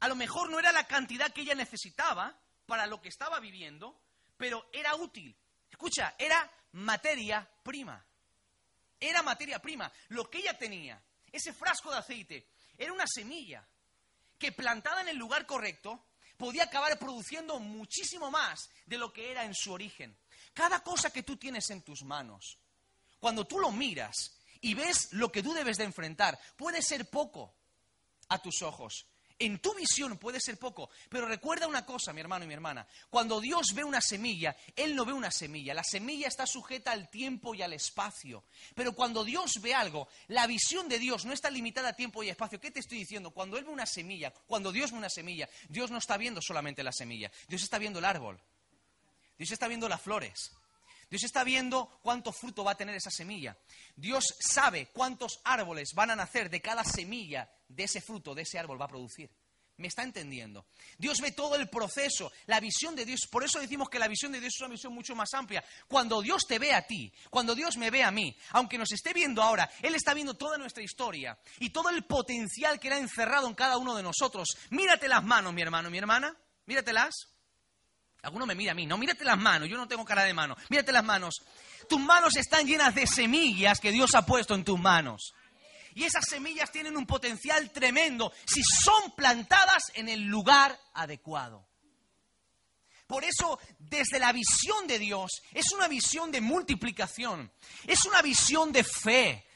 [0.00, 4.00] A lo mejor no era la cantidad que ella necesitaba para lo que estaba viviendo,
[4.36, 5.36] pero era útil.
[5.70, 8.04] Escucha, era materia prima.
[8.98, 9.90] Era materia prima.
[10.08, 13.66] Lo que ella tenía, ese frasco de aceite, era una semilla
[14.38, 19.44] que plantada en el lugar correcto podía acabar produciendo muchísimo más de lo que era
[19.44, 20.16] en su origen.
[20.52, 22.58] Cada cosa que tú tienes en tus manos,
[23.20, 24.33] cuando tú lo miras
[24.64, 27.54] y ves lo que tú debes de enfrentar, puede ser poco
[28.28, 29.06] a tus ojos,
[29.38, 32.86] en tu visión puede ser poco, pero recuerda una cosa, mi hermano y mi hermana.
[33.10, 35.74] Cuando Dios ve una semilla, Él no ve una semilla.
[35.74, 38.44] La semilla está sujeta al tiempo y al espacio.
[38.74, 42.30] Pero cuando Dios ve algo, la visión de Dios no está limitada a tiempo y
[42.30, 42.58] espacio.
[42.58, 43.32] ¿Qué te estoy diciendo?
[43.32, 46.82] Cuando Él ve una semilla, cuando Dios ve una semilla, Dios no está viendo solamente
[46.82, 47.30] la semilla.
[47.48, 48.40] Dios está viendo el árbol.
[49.36, 50.52] Dios está viendo las flores.
[51.10, 53.56] Dios está viendo cuánto fruto va a tener esa semilla.
[53.96, 58.58] Dios sabe cuántos árboles van a nacer de cada semilla de ese fruto, de ese
[58.58, 59.30] árbol va a producir.
[59.76, 60.66] ¿Me está entendiendo?
[60.98, 63.22] Dios ve todo el proceso, la visión de Dios.
[63.28, 65.64] Por eso decimos que la visión de Dios es una visión mucho más amplia.
[65.88, 69.12] Cuando Dios te ve a ti, cuando Dios me ve a mí, aunque nos esté
[69.12, 73.48] viendo ahora, Él está viendo toda nuestra historia y todo el potencial que era encerrado
[73.48, 74.48] en cada uno de nosotros.
[74.70, 76.36] Mírate las manos, mi hermano, mi hermana.
[76.66, 77.33] Míratelas.
[78.24, 78.86] Alguno me mira a mí.
[78.86, 79.68] No, mírate las manos.
[79.68, 80.56] Yo no tengo cara de mano.
[80.70, 81.42] Mírate las manos.
[81.88, 85.34] Tus manos están llenas de semillas que Dios ha puesto en tus manos.
[85.94, 91.66] Y esas semillas tienen un potencial tremendo si son plantadas en el lugar adecuado.
[93.06, 97.52] Por eso, desde la visión de Dios, es una visión de multiplicación,
[97.86, 99.46] es una visión de fe,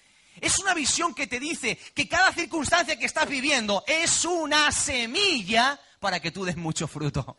[0.41, 5.81] es una visión que te dice que cada circunstancia que estás viviendo es una semilla
[5.99, 7.37] para que tú des mucho fruto.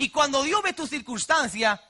[0.00, 1.80] Y cuando Dios ve tu circunstancia,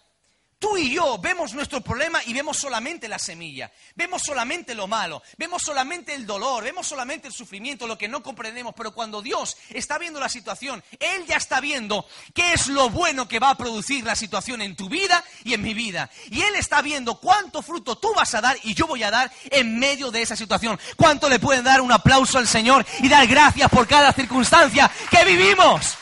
[0.61, 5.23] Tú y yo vemos nuestro problema y vemos solamente la semilla, vemos solamente lo malo,
[5.39, 9.57] vemos solamente el dolor, vemos solamente el sufrimiento, lo que no comprendemos, pero cuando Dios
[9.71, 13.57] está viendo la situación, Él ya está viendo qué es lo bueno que va a
[13.57, 16.11] producir la situación en tu vida y en mi vida.
[16.31, 19.33] Y Él está viendo cuánto fruto tú vas a dar y yo voy a dar
[19.45, 20.79] en medio de esa situación.
[20.95, 25.25] ¿Cuánto le pueden dar un aplauso al Señor y dar gracias por cada circunstancia que
[25.25, 25.97] vivimos?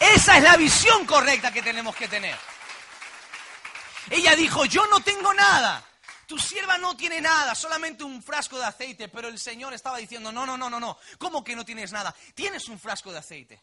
[0.00, 2.36] Esa es la visión correcta que tenemos que tener.
[4.10, 5.84] Ella dijo, yo no tengo nada.
[6.26, 9.08] Tu sierva no tiene nada, solamente un frasco de aceite.
[9.08, 10.98] Pero el Señor estaba diciendo, no, no, no, no, no.
[11.18, 12.14] ¿Cómo que no tienes nada?
[12.34, 13.60] Tienes un frasco de aceite.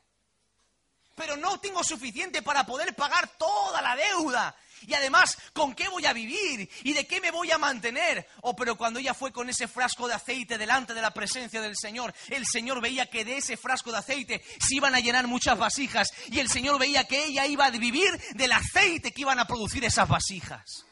[1.16, 4.56] Pero no tengo suficiente para poder pagar toda la deuda.
[4.88, 6.70] Y además, ¿con qué voy a vivir?
[6.84, 8.28] ¿Y de qué me voy a mantener?
[8.42, 11.76] Oh, pero cuando ella fue con ese frasco de aceite delante de la presencia del
[11.76, 15.58] Señor, el Señor veía que de ese frasco de aceite se iban a llenar muchas
[15.58, 16.10] vasijas.
[16.28, 19.84] Y el Señor veía que ella iba a vivir del aceite que iban a producir
[19.86, 20.86] esas vasijas.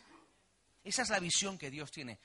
[0.84, 2.20] Esa es la visión que Dios tiene.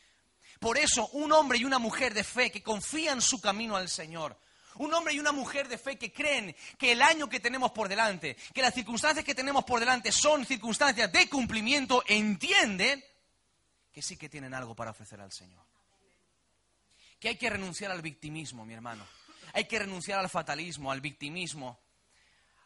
[0.58, 4.38] Por eso, un hombre y una mujer de fe que confían su camino al Señor,
[4.78, 7.88] un hombre y una mujer de fe que creen que el año que tenemos por
[7.88, 13.04] delante, que las circunstancias que tenemos por delante son circunstancias de cumplimiento, entienden
[13.92, 15.64] que sí que tienen algo para ofrecer al Señor.
[17.18, 19.04] Que hay que renunciar al victimismo, mi hermano.
[19.52, 21.80] Hay que renunciar al fatalismo, al victimismo,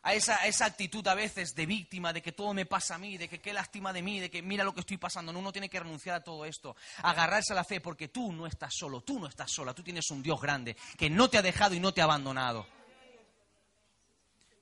[0.02, 3.16] a esa, esa, actitud a veces de víctima, de que todo me pasa a mí,
[3.16, 5.32] de que qué lástima de mí, de que mira lo que estoy pasando.
[5.32, 8.46] No, uno tiene que renunciar a todo esto, agarrarse a la fe, porque tú no
[8.46, 11.42] estás solo, tú no estás sola, tú tienes un Dios grande que no te ha
[11.42, 12.66] dejado y no te ha abandonado.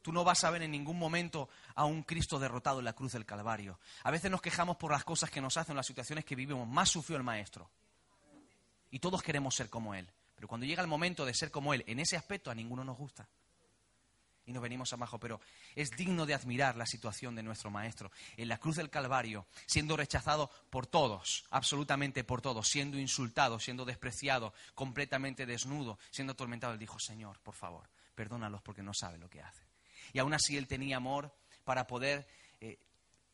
[0.03, 3.12] Tú no vas a ver en ningún momento a un Cristo derrotado en la cruz
[3.12, 3.79] del Calvario.
[4.03, 6.66] A veces nos quejamos por las cosas que nos hacen, las situaciones que vivimos.
[6.66, 7.70] Más sufrió el Maestro.
[8.90, 10.11] Y todos queremos ser como Él.
[10.37, 12.96] Pero cuando llega el momento de ser como Él, en ese aspecto a ninguno nos
[12.96, 13.29] gusta.
[14.46, 15.40] Y nos venimos abajo, pero
[15.74, 18.11] es digno de admirar la situación de nuestro Maestro.
[18.37, 23.85] En la cruz del Calvario, siendo rechazado por todos, absolutamente por todos, siendo insultado, siendo
[23.85, 29.31] despreciado, completamente desnudo, siendo atormentado, él dijo, Señor, por favor, perdónalos porque no saben lo
[29.31, 29.66] que hacen.
[30.12, 31.33] Y aún así él tenía amor
[31.64, 32.26] para poder
[32.61, 32.79] eh,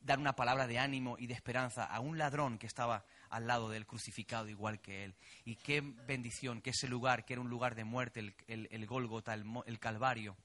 [0.00, 3.70] dar una palabra de ánimo y de esperanza a un ladrón que estaba al lado
[3.70, 5.14] del crucificado igual que él.
[5.44, 9.34] Y qué bendición que ese lugar, que era un lugar de muerte, el, el, Gólgota,
[9.34, 10.36] el Calvario,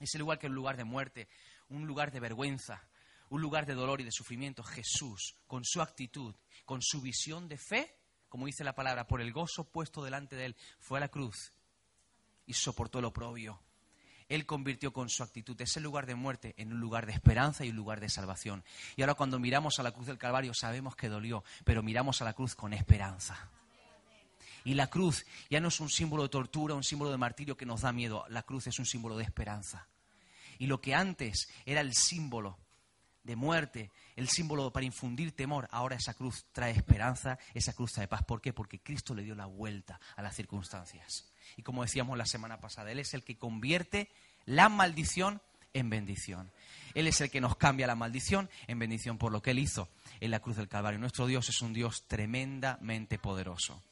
[0.00, 1.28] ese lugar que era un lugar de muerte,
[1.68, 2.88] un lugar de vergüenza,
[3.30, 4.62] un lugar de dolor y de sufrimiento.
[4.62, 7.96] Jesús, con su actitud, con su visión de fe,
[8.28, 11.52] como dice la palabra, por el gozo puesto delante de él, fue a la cruz
[12.46, 13.60] y soportó el oprobio.
[14.28, 17.70] Él convirtió con su actitud ese lugar de muerte en un lugar de esperanza y
[17.70, 18.64] un lugar de salvación.
[18.96, 22.24] Y ahora cuando miramos a la cruz del Calvario sabemos que dolió, pero miramos a
[22.24, 23.50] la cruz con esperanza.
[24.64, 27.66] Y la cruz ya no es un símbolo de tortura, un símbolo de martirio que
[27.66, 28.24] nos da miedo.
[28.28, 29.86] La cruz es un símbolo de esperanza.
[30.58, 32.58] Y lo que antes era el símbolo
[33.24, 38.06] de muerte, el símbolo para infundir temor, ahora esa cruz trae esperanza, esa cruz trae
[38.06, 38.22] paz.
[38.22, 38.52] ¿Por qué?
[38.52, 41.26] Porque Cristo le dio la vuelta a las circunstancias.
[41.56, 44.08] Y como decíamos la semana pasada, Él es el que convierte
[44.46, 45.40] la maldición
[45.72, 46.50] en bendición.
[46.94, 49.88] Él es el que nos cambia la maldición en bendición por lo que Él hizo
[50.20, 51.00] en la cruz del Calvario.
[51.00, 53.82] Nuestro Dios es un Dios tremendamente poderoso.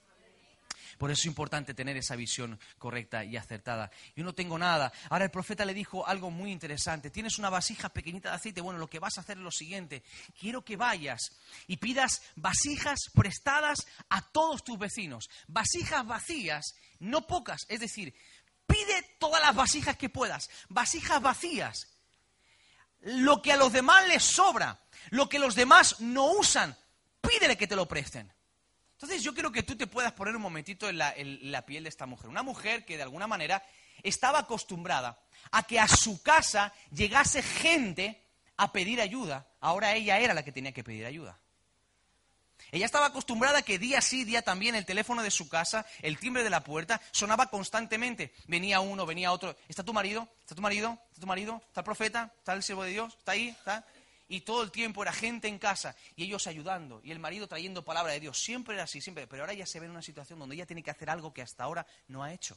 [0.99, 3.91] Por eso es importante tener esa visión correcta y acertada.
[4.15, 4.93] Yo no tengo nada.
[5.11, 7.11] Ahora el profeta le dijo algo muy interesante.
[7.11, 8.61] Tienes una vasija pequeñita de aceite.
[8.61, 10.03] Bueno, lo que vas a hacer es lo siguiente.
[10.39, 11.33] Quiero que vayas
[11.67, 15.29] y pidas vasijas prestadas a todos tus vecinos.
[15.49, 17.67] Vasijas vacías, no pocas.
[17.69, 18.15] Es decir,
[18.67, 20.51] pide todas las vasijas que puedas.
[20.69, 21.89] Vasijas vacías.
[23.01, 26.77] Lo que a los demás les sobra, lo que los demás no usan,
[27.21, 28.33] pídele que te lo presten.
[29.03, 32.07] Entonces yo quiero que tú te puedas poner un momentito en la, piel de esta
[32.07, 32.31] mujer.
[32.31, 33.61] Una mujer que de alguna manera
[34.05, 35.19] estaba acostumbrada
[35.51, 38.23] a que a su casa llegase gente
[38.57, 39.49] a pedir ayuda.
[39.61, 41.37] Ahora ella era la que tenía que pedir ayuda.
[42.71, 46.17] Ella estaba acostumbrada a que día sí, día también el teléfono de su casa, el
[46.19, 48.33] timbre de la puerta, sonaba constantemente.
[48.47, 49.57] Venía uno, venía otro.
[49.69, 50.29] ¿Está tu marido?
[50.43, 50.97] ¿Está tu marido?
[51.09, 51.61] ¿Está tu marido?
[51.67, 52.33] ¿Está el profeta?
[52.39, 53.17] ¿Está el siervo de Dios?
[53.19, 53.49] ¿Está ahí?
[53.49, 53.85] ¿Está?
[54.33, 57.85] Y todo el tiempo era gente en casa y ellos ayudando y el marido trayendo
[57.85, 58.43] palabra de Dios.
[58.43, 59.27] Siempre era así, siempre.
[59.27, 61.43] Pero ahora ya se ve en una situación donde ella tiene que hacer algo que
[61.43, 62.57] hasta ahora no ha hecho.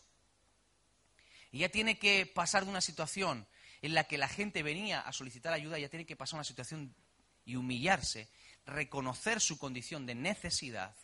[1.52, 3.46] Ella tiene que pasar de una situación
[3.82, 6.44] en la que la gente venía a solicitar ayuda, ella tiene que pasar a una
[6.46, 6.96] situación
[7.44, 8.30] y humillarse,
[8.66, 10.96] reconocer su condición de necesidad,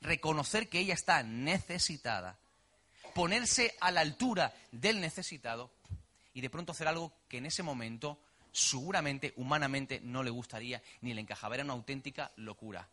[0.00, 2.38] reconocer que ella está necesitada,
[3.14, 5.70] ponerse a la altura del necesitado
[6.32, 8.18] y de pronto hacer algo que en ese momento
[8.52, 11.54] seguramente humanamente no le gustaría ni le encajaba.
[11.54, 12.88] Era una auténtica locura.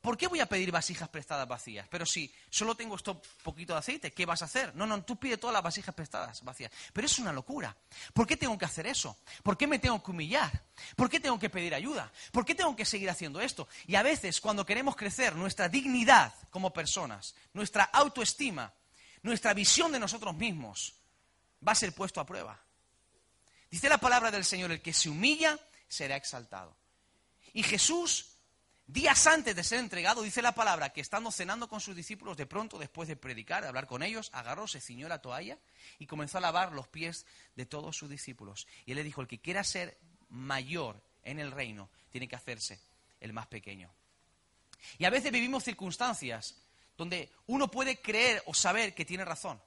[0.00, 1.88] ¿Por qué voy a pedir vasijas prestadas vacías?
[1.88, 4.74] Pero si solo tengo esto poquito de aceite, ¿qué vas a hacer?
[4.76, 6.70] No, no, tú pide todas las vasijas prestadas vacías.
[6.92, 7.76] Pero es una locura.
[8.14, 9.16] ¿Por qué tengo que hacer eso?
[9.42, 10.64] ¿Por qué me tengo que humillar?
[10.94, 12.12] ¿Por qué tengo que pedir ayuda?
[12.30, 13.66] ¿Por qué tengo que seguir haciendo esto?
[13.88, 18.72] Y a veces cuando queremos crecer nuestra dignidad como personas, nuestra autoestima,
[19.22, 20.94] nuestra visión de nosotros mismos,
[21.66, 22.67] va a ser puesto a prueba.
[23.70, 26.76] Dice la palabra del Señor, el que se humilla será exaltado.
[27.52, 28.36] Y Jesús,
[28.86, 32.46] días antes de ser entregado, dice la palabra que estando cenando con sus discípulos, de
[32.46, 35.58] pronto, después de predicar, de hablar con ellos, agarró, se ciñó la toalla
[35.98, 37.26] y comenzó a lavar los pies
[37.56, 38.66] de todos sus discípulos.
[38.86, 39.98] Y él le dijo, el que quiera ser
[40.30, 42.80] mayor en el reino, tiene que hacerse
[43.20, 43.90] el más pequeño.
[44.98, 46.56] Y a veces vivimos circunstancias
[46.96, 49.60] donde uno puede creer o saber que tiene razón.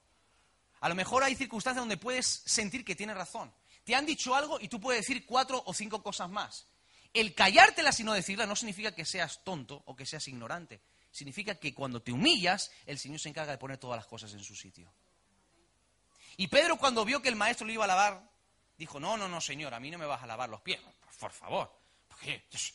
[0.79, 3.53] A lo mejor hay circunstancias donde puedes sentir que tiene razón.
[3.83, 6.67] Te han dicho algo y tú puedes decir cuatro o cinco cosas más.
[7.13, 10.81] El callártelas y no decirlas no significa que seas tonto o que seas ignorante.
[11.11, 14.43] Significa que cuando te humillas, el Señor se encarga de poner todas las cosas en
[14.43, 14.93] su sitio.
[16.37, 18.31] Y Pedro cuando vio que el maestro lo iba a lavar,
[18.77, 20.79] dijo, no, no, no, Señor, a mí no me vas a lavar los pies,
[21.19, 21.81] por favor.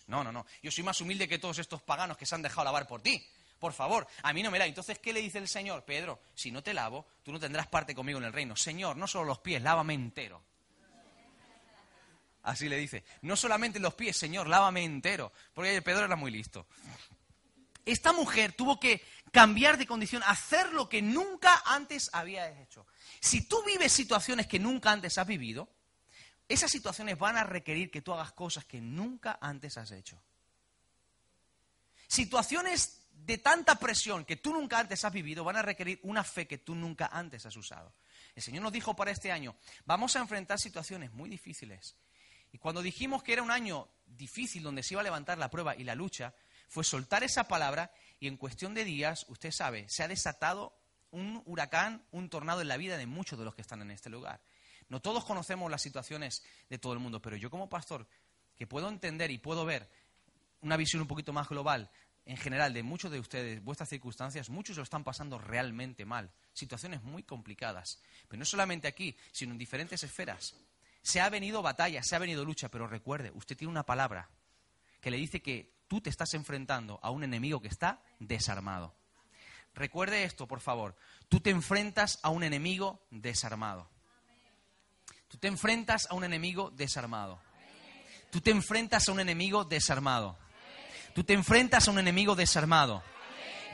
[0.08, 2.64] No, no, no, yo soy más humilde que todos estos paganos que se han dejado
[2.64, 3.24] lavar por ti.
[3.58, 4.66] Por favor, a mí no me la.
[4.66, 5.84] Entonces, ¿qué le dice el Señor?
[5.84, 8.54] Pedro, si no te lavo, tú no tendrás parte conmigo en el reino.
[8.54, 10.42] Señor, no solo los pies, lávame entero.
[12.46, 13.02] Así le dice.
[13.22, 15.32] No solamente los pies, Señor, lávame entero.
[15.52, 16.68] Porque Pedro era muy listo.
[17.84, 22.86] Esta mujer tuvo que cambiar de condición, hacer lo que nunca antes había hecho.
[23.20, 25.68] Si tú vives situaciones que nunca antes has vivido,
[26.48, 30.22] esas situaciones van a requerir que tú hagas cosas que nunca antes has hecho.
[32.06, 36.46] Situaciones de tanta presión que tú nunca antes has vivido van a requerir una fe
[36.46, 37.92] que tú nunca antes has usado.
[38.36, 41.96] El Señor nos dijo para este año, vamos a enfrentar situaciones muy difíciles
[42.52, 45.76] y cuando dijimos que era un año difícil donde se iba a levantar la prueba
[45.76, 46.34] y la lucha,
[46.68, 50.76] fue soltar esa palabra y en cuestión de días, usted sabe, se ha desatado
[51.10, 54.10] un huracán, un tornado en la vida de muchos de los que están en este
[54.10, 54.40] lugar.
[54.88, 58.06] No todos conocemos las situaciones de todo el mundo, pero yo como pastor,
[58.56, 59.90] que puedo entender y puedo ver
[60.60, 61.90] una visión un poquito más global
[62.26, 66.32] en general de muchos de ustedes, vuestras circunstancias, muchos lo están pasando realmente mal.
[66.52, 68.00] Situaciones muy complicadas.
[68.26, 70.56] Pero no solamente aquí, sino en diferentes esferas.
[71.06, 74.28] Se ha venido batalla, se ha venido lucha, pero recuerde, usted tiene una palabra
[75.00, 78.92] que le dice que tú te estás enfrentando a un enemigo que está desarmado.
[79.72, 80.96] Recuerde esto, por favor.
[81.28, 83.88] Tú te enfrentas a un enemigo desarmado.
[85.28, 87.40] Tú te enfrentas a un enemigo desarmado.
[88.32, 90.36] Tú te enfrentas a un enemigo desarmado.
[91.14, 93.04] Tú te enfrentas a un enemigo desarmado.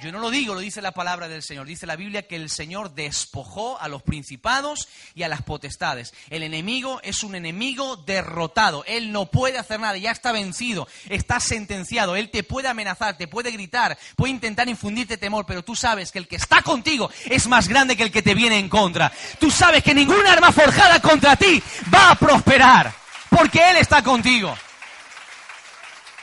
[0.03, 1.65] Yo no lo digo, lo dice la palabra del Señor.
[1.65, 6.13] Dice la Biblia que el Señor despojó a los principados y a las potestades.
[6.29, 8.83] El enemigo es un enemigo derrotado.
[8.89, 12.17] Él no puede hacer nada, ya está vencido, está sentenciado.
[12.17, 16.19] Él te puede amenazar, te puede gritar, puede intentar infundirte temor, pero tú sabes que
[16.19, 19.13] el que está contigo es más grande que el que te viene en contra.
[19.39, 21.63] Tú sabes que ninguna arma forjada contra ti
[21.95, 22.93] va a prosperar,
[23.31, 24.53] porque Él está contigo.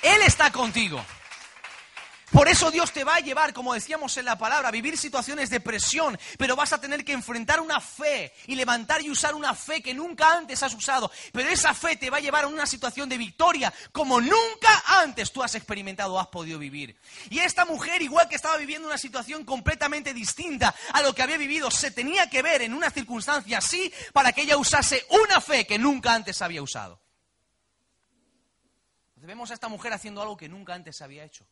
[0.01, 1.01] Él está contigo.
[2.31, 5.49] Por eso Dios te va a llevar, como decíamos en la palabra, a vivir situaciones
[5.49, 9.55] de presión, pero vas a tener que enfrentar una fe y levantar y usar una
[9.55, 11.11] fe que nunca antes has usado.
[11.31, 15.31] Pero esa fe te va a llevar a una situación de victoria como nunca antes
[15.31, 16.95] tú has experimentado o has podido vivir.
[17.29, 21.37] Y esta mujer, igual que estaba viviendo una situación completamente distinta a lo que había
[21.37, 25.65] vivido, se tenía que ver en una circunstancia así para que ella usase una fe
[25.65, 27.01] que nunca antes había usado.
[29.15, 31.45] Vemos a esta mujer haciendo algo que nunca antes había hecho.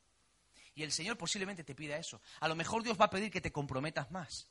[0.77, 2.21] Y el Señor posiblemente te pida eso.
[2.39, 4.47] A lo mejor Dios va a pedir que te comprometas más.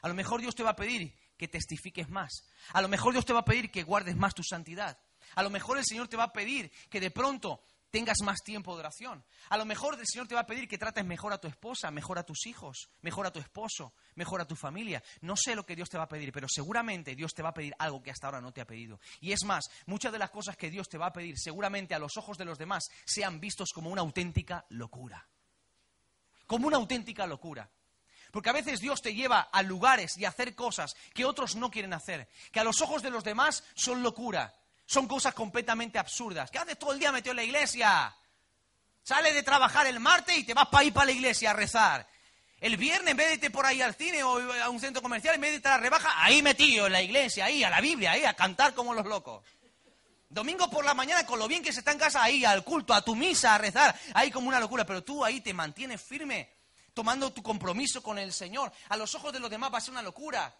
[0.00, 2.32] A lo mejor Dios te va a pedir que testifiques más.
[2.72, 4.98] A lo mejor Dios te va a pedir que guardes más tu santidad.
[5.36, 8.74] A lo mejor el Señor te va a pedir que de pronto tengas más tiempo
[8.74, 9.24] de oración.
[9.50, 11.92] A lo mejor el Señor te va a pedir que trates mejor a tu esposa,
[11.92, 15.00] mejor a tus hijos, mejor a tu esposo, mejor a tu familia.
[15.20, 17.54] No sé lo que Dios te va a pedir, pero seguramente Dios te va a
[17.54, 18.98] pedir algo que hasta ahora no te ha pedido.
[19.20, 22.00] Y es más, muchas de las cosas que Dios te va a pedir seguramente a
[22.00, 25.28] los ojos de los demás sean vistos como una auténtica locura
[26.46, 27.68] como una auténtica locura.
[28.30, 31.70] Porque a veces Dios te lleva a lugares y a hacer cosas que otros no
[31.70, 34.54] quieren hacer, que a los ojos de los demás son locura,
[34.86, 36.50] son cosas completamente absurdas.
[36.50, 38.16] ¿Qué haces todo el día metido en la iglesia?
[39.02, 42.08] Sale de trabajar el martes y te vas para ir para la iglesia a rezar.
[42.58, 45.40] El viernes, en vez de por ahí al cine o a un centro comercial, en
[45.40, 48.24] vez de a la rebaja, ahí metido en la iglesia, ahí, a la Biblia, ahí,
[48.24, 49.44] a cantar como los locos.
[50.32, 52.94] Domingo por la mañana, con lo bien que se está en casa, ahí al culto,
[52.94, 56.48] a tu misa, a rezar, ahí como una locura, pero tú ahí te mantienes firme,
[56.94, 58.72] tomando tu compromiso con el Señor.
[58.88, 60.56] A los ojos de los demás va a ser una locura.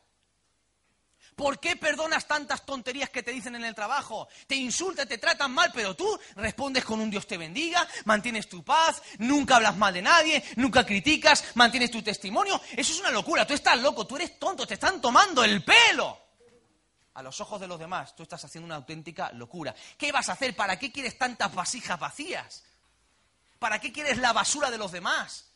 [1.35, 4.29] ¿Por qué perdonas tantas tonterías que te dicen en el trabajo?
[4.47, 8.63] Te insultan, te tratan mal, pero tú respondes con un Dios te bendiga, mantienes tu
[8.63, 12.61] paz, nunca hablas mal de nadie, nunca criticas, mantienes tu testimonio.
[12.77, 16.22] Eso es una locura, tú estás loco, tú eres tonto, te están tomando el pelo
[17.15, 19.75] a los ojos de los demás, tú estás haciendo una auténtica locura.
[19.99, 20.57] ¿Qué vas a hacer?
[20.57, 22.65] ¿Para qué quieres tantas vasijas vacías?
[23.59, 25.47] ¿Para qué quieres la basura de los demás?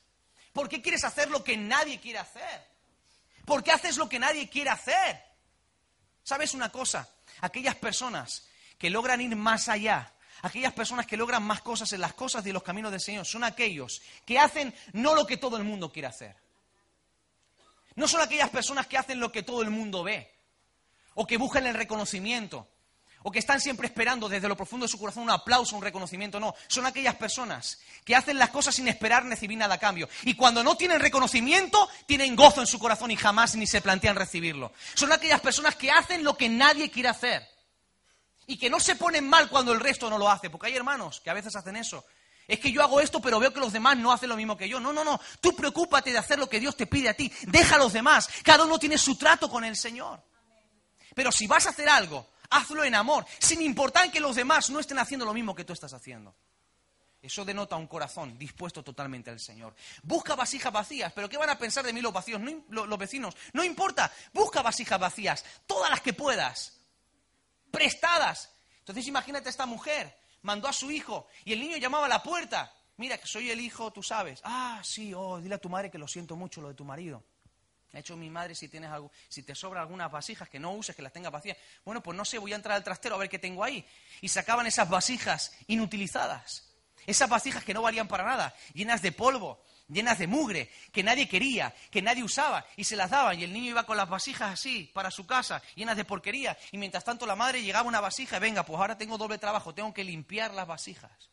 [0.53, 2.67] ¿Por qué quieres hacer lo que nadie quiere hacer?
[3.45, 5.23] ¿Por qué haces lo que nadie quiere hacer?
[6.23, 7.09] ¿Sabes una cosa?
[7.41, 8.47] Aquellas personas
[8.79, 12.53] que logran ir más allá, aquellas personas que logran más cosas en las cosas y
[12.53, 16.09] los caminos del Señor, son aquellos que hacen no lo que todo el mundo quiere
[16.09, 16.37] hacer.
[17.95, 20.36] No son aquellas personas que hacen lo que todo el mundo ve
[21.17, 22.69] o que buscan el reconocimiento,
[23.23, 26.39] o que están siempre esperando desde lo profundo de su corazón un aplauso, un reconocimiento.
[26.39, 30.09] No, son aquellas personas que hacen las cosas sin esperar recibir nada a cambio.
[30.23, 34.15] Y cuando no tienen reconocimiento, tienen gozo en su corazón y jamás ni se plantean
[34.15, 34.73] recibirlo.
[34.95, 37.49] Son aquellas personas que hacen lo que nadie quiere hacer.
[38.47, 40.51] Y que no se ponen mal cuando el resto no lo hace.
[40.51, 42.05] Porque hay hermanos que a veces hacen eso.
[42.47, 44.69] Es que yo hago esto, pero veo que los demás no hacen lo mismo que
[44.69, 44.79] yo.
[44.79, 45.21] No, no, no.
[45.41, 47.33] Tú preocúpate de hacer lo que Dios te pide a ti.
[47.43, 48.29] Deja a los demás.
[48.45, 50.23] Cada uno tiene su trato con el Señor.
[51.17, 54.79] Pero si vas a hacer algo, hazlo en amor, sin importar que los demás no
[54.79, 56.37] estén haciendo lo mismo que tú estás haciendo.
[57.23, 59.75] Eso denota un corazón dispuesto totalmente al Señor.
[60.03, 63.35] Busca vasijas vacías, pero ¿qué van a pensar de mí los vacíos, los vecinos?
[63.55, 66.75] No importa, busca vasijas vacías, todas las que puedas,
[67.71, 68.51] prestadas.
[68.81, 72.23] Entonces imagínate a esta mujer, mandó a su hijo y el niño llamaba a la
[72.23, 72.75] puerta.
[72.99, 74.43] Mira, que soy el hijo, tú sabes.
[74.45, 77.25] Ah, sí, oh, dile a tu madre que lo siento mucho lo de tu marido.
[77.93, 80.95] Ha hecho mi madre si tienes algo, si te sobra algunas vasijas que no uses,
[80.95, 81.57] que las tengas vacías.
[81.85, 83.87] Bueno, pues no sé, voy a entrar al trastero a ver qué tengo ahí.
[84.21, 86.67] Y sacaban esas vasijas inutilizadas.
[87.07, 91.29] Esas vasijas que no valían para nada, llenas de polvo, llenas de mugre, que nadie
[91.29, 94.53] quería, que nadie usaba, y se las daban, y el niño iba con las vasijas
[94.53, 98.39] así, para su casa, llenas de porquería, y mientras tanto la madre llegaba una vasija,
[98.39, 101.31] y venga, pues ahora tengo doble trabajo, tengo que limpiar las vasijas,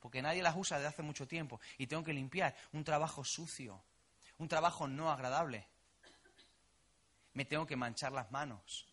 [0.00, 3.84] porque nadie las usa desde hace mucho tiempo, y tengo que limpiar un trabajo sucio,
[4.38, 5.66] un trabajo no agradable.
[7.34, 8.86] Me tengo que manchar las manos.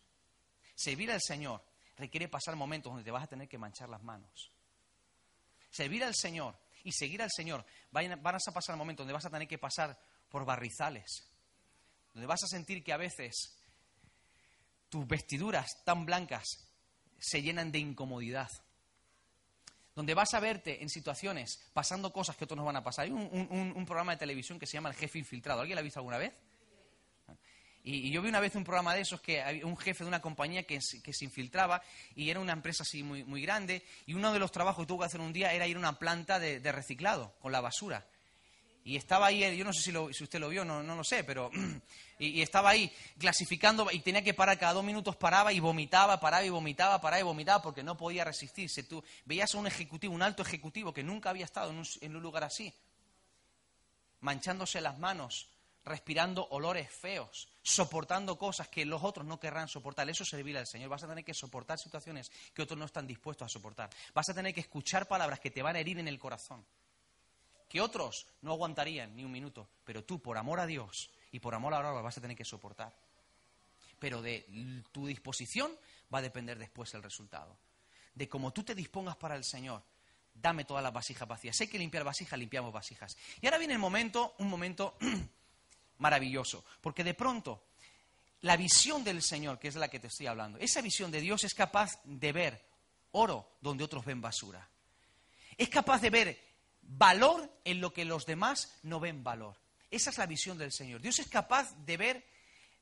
[0.74, 1.64] Servir al Señor
[1.96, 4.52] requiere pasar momentos donde te vas a tener que manchar las manos.
[5.70, 9.48] Servir al Señor y seguir al Señor, van a pasar momentos donde vas a tener
[9.48, 9.98] que pasar
[10.28, 11.28] por barrizales,
[12.12, 13.56] donde vas a sentir que a veces
[14.88, 16.44] tus vestiduras tan blancas
[17.18, 18.50] se llenan de incomodidad,
[19.94, 23.04] donde vas a verte en situaciones pasando cosas que otros nos van a pasar.
[23.04, 25.60] Hay un, programa de televisión que se llama El Jefe Infiltrado.
[25.60, 26.32] ¿Alguien lo ha visto alguna vez?
[27.84, 30.20] Y, yo vi una vez un programa de esos que había un jefe de una
[30.20, 31.82] compañía que, se infiltraba
[32.14, 35.00] y era una empresa así muy, muy grande y uno de los trabajos que tuvo
[35.00, 38.06] que hacer un día era ir a una planta de, reciclado con la basura.
[38.84, 41.24] Y estaba ahí, yo no sé si, si usted lo vio, no, no lo sé,
[41.24, 41.50] pero...
[42.18, 46.44] Y, estaba ahí clasificando y tenía que parar, cada dos minutos paraba y vomitaba, paraba
[46.44, 48.84] y vomitaba, paraba y vomitaba porque no podía resistirse.
[48.84, 52.44] Tú veías a un ejecutivo, un alto ejecutivo que nunca había estado en un lugar
[52.44, 52.72] así,
[54.20, 55.48] manchándose las manos,
[55.84, 60.08] respirando olores feos, soportando cosas que los otros no querrán soportar.
[60.08, 60.88] Eso es servir al Señor.
[60.88, 63.90] Vas a tener que soportar situaciones que otros no están dispuestos a soportar.
[64.14, 66.64] Vas a tener que escuchar palabras que te van a herir en el corazón,
[67.68, 71.54] que otros no aguantarían ni un minuto, pero tú, por amor a Dios y por
[71.54, 72.94] amor a la vas a tener que soportar.
[73.98, 74.46] Pero de
[74.92, 75.72] tu disposición
[76.12, 77.56] va a depender después el resultado.
[78.14, 79.82] De cómo tú te dispongas para el Señor,
[80.34, 81.56] dame todas las vasijas vacías.
[81.56, 83.16] Sé que limpiar vasijas, limpiamos vasijas.
[83.40, 84.96] Y ahora viene el momento, un momento
[86.02, 86.64] maravilloso.
[86.82, 87.64] Porque de pronto,
[88.42, 91.44] la visión del Señor, que es la que te estoy hablando, esa visión de Dios
[91.44, 92.62] es capaz de ver
[93.12, 94.68] oro donde otros ven basura.
[95.56, 99.56] Es capaz de ver valor en lo que los demás no ven valor.
[99.90, 101.00] Esa es la visión del Señor.
[101.00, 102.26] Dios es capaz de ver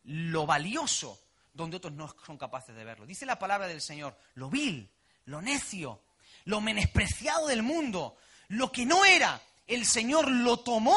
[0.04, 1.20] lo valioso
[1.52, 3.06] donde otros no son capaces de verlo.
[3.06, 4.90] Dice la palabra del Señor, lo vil,
[5.26, 6.00] lo necio,
[6.44, 8.16] lo menospreciado del mundo,
[8.48, 10.96] lo que no era, el Señor lo tomó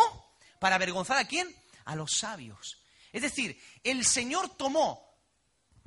[0.60, 1.54] para avergonzar a quién?
[1.86, 2.82] A los sabios.
[3.12, 5.14] Es decir, el Señor tomó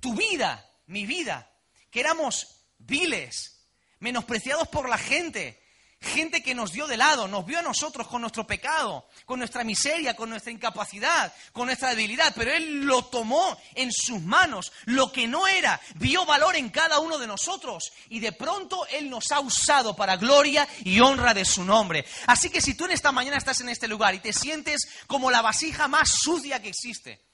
[0.01, 1.51] tu vida, mi vida,
[1.91, 3.67] que éramos viles,
[3.99, 5.63] menospreciados por la gente,
[6.01, 9.65] gente que nos dio de lado, nos vio a nosotros con nuestro pecado, con nuestra
[9.65, 15.11] miseria, con nuestra incapacidad, con nuestra debilidad, pero Él lo tomó en sus manos, lo
[15.11, 19.33] que no era, vio valor en cada uno de nosotros y de pronto Él nos
[19.33, 22.05] ha usado para gloria y honra de su nombre.
[22.27, 25.31] Así que si tú en esta mañana estás en este lugar y te sientes como
[25.31, 27.26] la vasija más sucia que existe,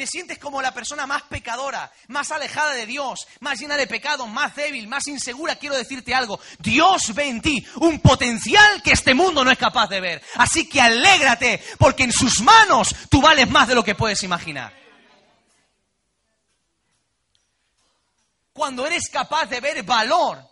[0.00, 4.26] te sientes como la persona más pecadora, más alejada de Dios, más llena de pecado,
[4.26, 5.56] más débil, más insegura.
[5.56, 9.88] Quiero decirte algo, Dios ve en ti un potencial que este mundo no es capaz
[9.88, 10.22] de ver.
[10.36, 14.72] Así que alégrate, porque en sus manos tú vales más de lo que puedes imaginar.
[18.54, 20.42] Cuando eres capaz de ver valor,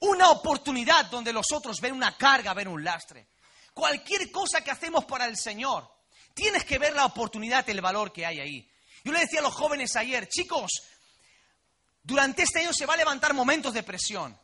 [0.00, 3.28] una oportunidad donde los otros ven una carga, ven un lastre.
[3.74, 5.86] Cualquier cosa que hacemos para el Señor,
[6.32, 8.69] tienes que ver la oportunidad, el valor que hay ahí.
[9.04, 10.70] Yo le decía a los jóvenes ayer, chicos,
[12.02, 14.39] durante este año se va a levantar momentos de presión.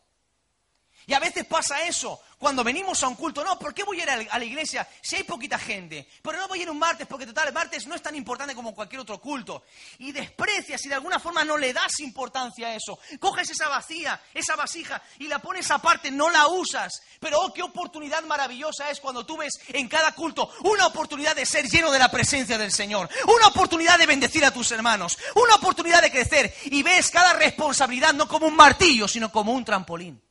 [1.09, 2.21] Y a veces pasa eso.
[2.37, 5.17] Cuando venimos a un culto, no, ¿por qué voy a ir a la iglesia si
[5.17, 6.07] hay poquita gente?
[6.21, 8.55] Pero no voy a ir un martes porque total, el martes no es tan importante
[8.55, 9.63] como cualquier otro culto.
[9.99, 12.99] Y desprecias y de alguna forma no le das importancia a eso.
[13.21, 17.01] Coges esa vacía, esa vasija y la pones aparte, no la usas.
[17.21, 21.47] Pero oh, qué oportunidad maravillosa es cuando tú ves en cada culto una oportunidad de
[21.47, 23.09] ser lleno de la presencia del Señor.
[23.29, 25.17] Una oportunidad de bendecir a tus hermanos.
[25.37, 26.53] Una oportunidad de crecer.
[26.65, 30.26] Y ves cada responsabilidad no como un martillo, sino como un trampolín.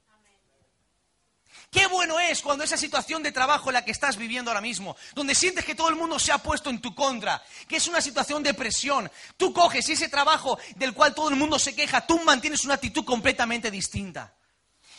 [1.71, 4.95] Qué bueno es cuando esa situación de trabajo en la que estás viviendo ahora mismo,
[5.13, 8.01] donde sientes que todo el mundo se ha puesto en tu contra, que es una
[8.01, 12.19] situación de presión, tú coges ese trabajo del cual todo el mundo se queja, tú
[12.19, 14.34] mantienes una actitud completamente distinta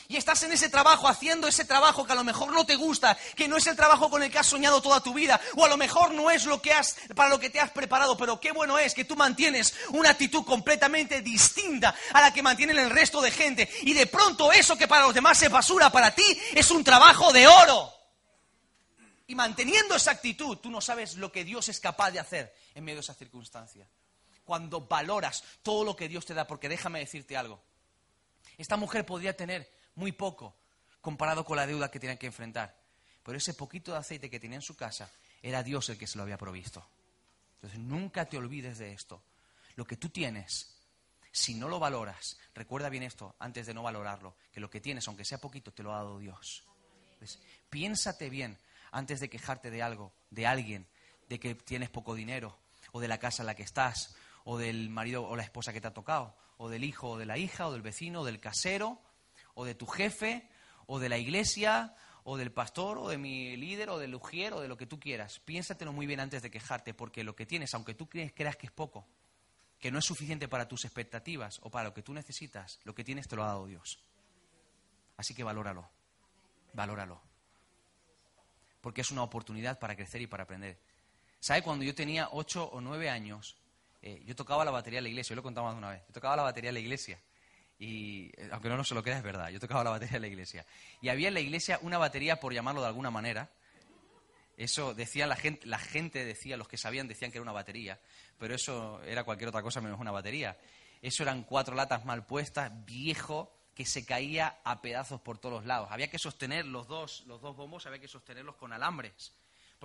[0.08, 3.16] y estás en ese trabajo, haciendo ese trabajo que a lo mejor no te gusta,
[3.34, 5.68] que no es el trabajo con el que has soñado toda tu vida, o a
[5.68, 8.52] lo mejor no es lo que has, para lo que te has preparado, pero qué
[8.52, 13.20] bueno es que tú mantienes una actitud completamente distinta a la que mantienen el resto
[13.20, 16.70] de gente, y de pronto eso que para los demás es basura, para ti es
[16.70, 17.92] un trabajo de oro.
[19.28, 22.84] Y manteniendo esa actitud, tú no sabes lo que Dios es capaz de hacer en
[22.84, 23.88] medio de esa circunstancia.
[24.44, 27.60] Cuando valoras todo lo que Dios te da, porque déjame decirte algo.
[28.56, 30.54] Esta mujer podría tener muy poco
[31.00, 32.76] comparado con la deuda que tenían que enfrentar.
[33.22, 35.10] Pero ese poquito de aceite que tenía en su casa
[35.42, 36.88] era Dios el que se lo había provisto.
[37.56, 39.22] Entonces nunca te olvides de esto.
[39.74, 40.76] Lo que tú tienes,
[41.32, 45.06] si no lo valoras, recuerda bien esto antes de no valorarlo, que lo que tienes,
[45.08, 46.64] aunque sea poquito, te lo ha dado Dios.
[47.68, 48.58] Piénsate bien
[48.92, 50.86] antes de quejarte de algo, de alguien,
[51.28, 52.56] de que tienes poco dinero,
[52.92, 55.80] o de la casa en la que estás, o del marido o la esposa que
[55.80, 58.40] te ha tocado, o del hijo o de la hija, o del vecino, o del
[58.40, 59.00] casero,
[59.56, 60.48] o de tu jefe,
[60.86, 64.60] o de la iglesia, o del pastor, o de mi líder, o del ujier, o
[64.60, 65.40] de lo que tú quieras.
[65.40, 68.72] Piénsatelo muy bien antes de quejarte, porque lo que tienes, aunque tú creas que es
[68.72, 69.06] poco,
[69.80, 73.02] que no es suficiente para tus expectativas o para lo que tú necesitas, lo que
[73.02, 73.98] tienes te lo ha dado Dios.
[75.16, 75.88] Así que valóralo,
[76.74, 77.20] valóralo.
[78.82, 80.78] Porque es una oportunidad para crecer y para aprender.
[81.40, 81.62] ¿Sabe?
[81.62, 83.56] Cuando yo tenía ocho o nueve años,
[84.02, 86.02] eh, yo tocaba la batería en la iglesia, yo lo contaba más de una vez,
[86.06, 87.18] yo tocaba la batería en la iglesia.
[87.78, 90.22] Y, eh, aunque no, no se lo crea, es verdad, yo tocaba la batería en
[90.22, 90.66] la iglesia.
[91.00, 93.50] Y había en la iglesia una batería, por llamarlo de alguna manera,
[94.56, 98.00] eso decía la gente, la gente decía, los que sabían decían que era una batería,
[98.38, 100.56] pero eso era cualquier otra cosa menos una batería.
[101.02, 105.88] Eso eran cuatro latas mal puestas, viejo, que se caía a pedazos por todos lados.
[105.90, 109.34] Había que sostener los dos, los dos bombos, había que sostenerlos con alambres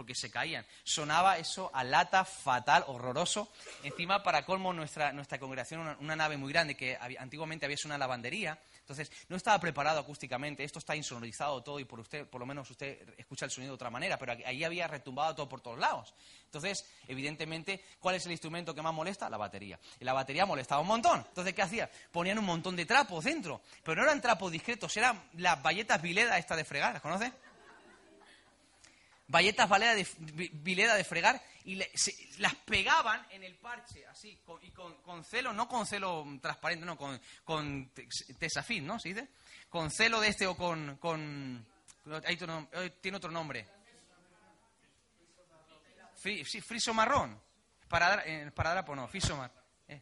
[0.01, 0.65] porque se caían.
[0.83, 3.49] Sonaba eso a lata, fatal, horroroso.
[3.83, 8.57] Encima, para colmo, nuestra, nuestra congregación, una, nave muy grande, que antiguamente había una lavandería,
[8.79, 12.67] entonces no estaba preparado acústicamente, esto está insonorizado todo y por usted, por lo menos
[12.71, 16.15] usted escucha el sonido de otra manera, pero ahí había retumbado todo por todos lados.
[16.45, 19.29] Entonces, evidentemente, ¿cuál es el instrumento que más molesta?
[19.29, 19.79] La batería.
[19.99, 21.23] Y la batería molestaba un montón.
[21.27, 21.91] Entonces, ¿qué hacía?
[22.11, 26.39] Ponían un montón de trapos dentro, pero no eran trapos discretos, eran las bayetas Vileda
[26.39, 27.31] esta de fregar, ¿las conoce?
[29.31, 31.81] Valletas de, Vileda de fregar y
[32.37, 37.19] las pegaban en el parche, así, y con, celo, no con celo transparente, no, con,
[37.45, 37.91] con
[38.37, 38.99] tesafín, ¿no?
[38.99, 39.29] ¿Se dice?
[39.69, 40.97] Con celo de este o con...
[40.97, 41.65] con
[42.25, 42.37] ahí
[42.99, 43.67] tiene otro nombre.
[46.15, 47.41] sí, friso marrón.
[47.87, 49.57] Para, eh, para drapo no, friso marrón.
[49.87, 50.01] Eh.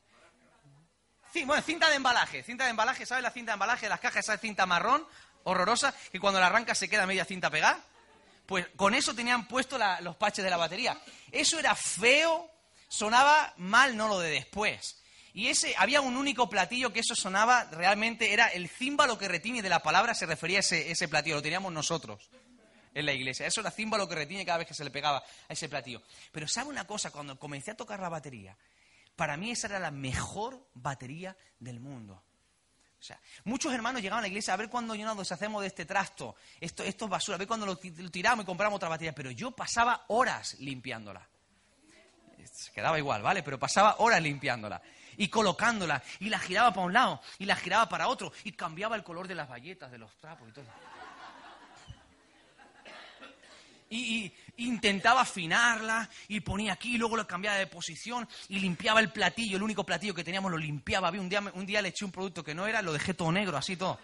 [1.31, 3.99] Sí, bueno, cinta de embalaje, cinta de embalaje, ¿sabes la cinta de embalaje de las
[3.99, 4.25] cajas?
[4.25, 5.05] Esa cinta marrón,
[5.43, 7.83] horrorosa, que cuando la arranca se queda media cinta pegada.
[8.49, 10.99] Pues con eso tenían puesto los paches de la batería.
[11.31, 12.49] Eso era feo,
[12.87, 14.97] sonaba mal, no lo de después.
[15.35, 19.61] Y ese, había un único platillo que eso sonaba realmente, era el címbalo que retiene
[19.61, 22.27] de la palabra, se refería a ese, ese platillo, lo teníamos nosotros
[22.95, 23.45] en la iglesia.
[23.45, 26.01] Eso era címbalo que retiene cada vez que se le pegaba a ese platillo.
[26.31, 27.11] Pero ¿sabe una cosa?
[27.11, 28.57] Cuando comencé a tocar la batería,
[29.15, 32.23] para mí esa era la mejor batería del mundo.
[32.99, 35.85] O sea, muchos hermanos llegaban a la iglesia a ver cuándo nos deshacemos de este
[35.85, 39.15] trasto, esto, esto es basura, a ver cuándo lo, tiramos y compramos otra batería.
[39.15, 41.27] Pero yo pasaba horas limpiándola.
[42.51, 43.41] Se quedaba igual, ¿vale?
[43.41, 44.81] Pero pasaba horas limpiándola
[45.15, 48.95] y colocándola y la giraba para un lado y la giraba para otro y cambiaba
[48.95, 50.65] el color de las bayetas, de los trapos y todo
[53.89, 59.11] y, intentaba afinarla y ponía aquí, y luego lo cambiaba de posición y limpiaba el
[59.11, 61.07] platillo, el único platillo que teníamos lo limpiaba.
[61.07, 63.31] Había un día, un día le eché un producto que no era, lo dejé todo
[63.31, 63.99] negro, así todo.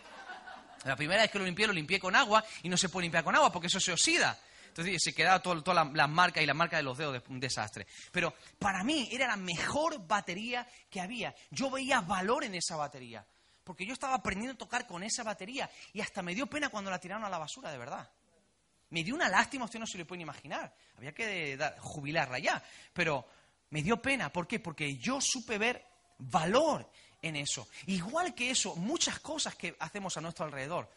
[0.85, 3.23] La primera vez que lo limpié, lo limpié con agua y no se puede limpiar
[3.23, 4.39] con agua porque eso se oxida.
[4.67, 5.63] Entonces se quedaba todas
[5.93, 7.87] las marcas y la marca de los dedos, un desastre.
[8.11, 11.33] Pero para mí era la mejor batería que había.
[11.49, 13.25] Yo veía valor en esa batería.
[13.63, 16.91] Porque yo estaba aprendiendo a tocar con esa batería y hasta me dio pena cuando
[16.91, 18.07] la tiraron a la basura, de verdad.
[18.89, 20.73] Me dio una lástima, usted no se lo puede imaginar.
[20.97, 22.63] Había que jubilarla ya.
[22.93, 23.27] Pero
[23.71, 24.31] me dio pena.
[24.31, 24.59] ¿Por qué?
[24.59, 25.85] Porque yo supe ver
[26.17, 26.89] valor
[27.21, 27.67] en eso.
[27.87, 30.89] Igual que eso, muchas cosas que hacemos a nuestro alrededor.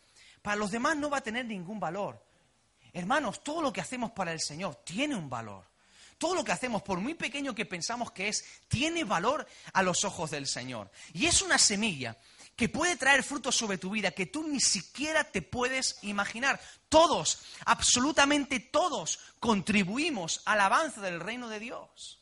[0.43, 2.23] Para los demás no va a tener ningún valor.
[2.93, 5.65] Hermanos, todo lo que hacemos para el Señor tiene un valor.
[6.19, 10.05] Todo lo que hacemos, por muy pequeño que pensamos que es, tiene valor a los
[10.05, 10.91] ojos del Señor.
[11.15, 12.17] Y es una semilla
[12.59, 16.61] que puede traer frutos sobre tu vida que tú ni siquiera te puedes imaginar.
[16.89, 22.19] Todos, absolutamente todos, contribuimos al avance del reino de Dios.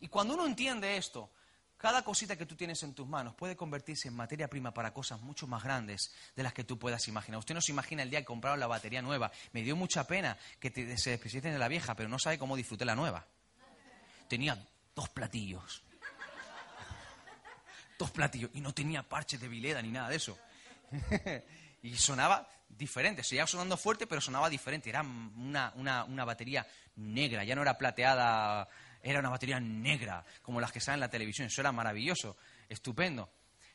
[0.00, 1.30] Y cuando uno entiende esto,
[1.76, 5.20] cada cosita que tú tienes en tus manos puede convertirse en materia prima para cosas
[5.20, 7.38] mucho más grandes de las que tú puedas imaginar.
[7.38, 9.30] Usted no se imagina el día que compraron la batería nueva.
[9.52, 12.86] Me dio mucha pena que se despedicen de la vieja, pero no sabe cómo disfruté
[12.86, 13.26] la nueva.
[14.26, 15.82] Tenía dos platillos
[18.00, 20.38] dos platillos y no tenía parches de vileda ni nada de eso.
[21.82, 24.88] y sonaba diferente, seguía sonando fuerte, pero sonaba diferente.
[24.88, 28.66] Era una, una, batería negra, ya no era plateada,
[29.02, 31.46] era una batería negra, como las que salen en la televisión.
[31.46, 32.38] Eso era maravilloso,
[32.70, 33.30] estupendo.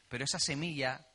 [0.10, 1.06] Pero esa semilla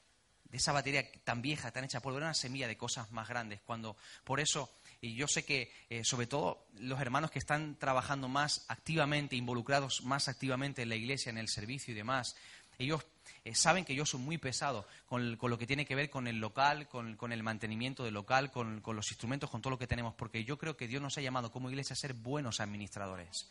[0.44, 3.60] de esa batería tan vieja, tan hecha polvo, era una semilla de cosas más grandes.
[3.62, 8.28] Cuando, por eso, y yo sé que, eh, sobre todo, los hermanos que están trabajando
[8.28, 12.36] más activamente, involucrados más activamente en la iglesia, en el servicio y demás,
[12.80, 13.04] ellos
[13.44, 16.38] eh, saben que yo soy muy pesado con, lo que tiene que ver con el
[16.38, 20.44] local, con, el mantenimiento del local, con, los instrumentos, con todo lo que tenemos, porque
[20.44, 23.48] yo creo que Dios nos ha llamado como iglesia a ser buenos administradores.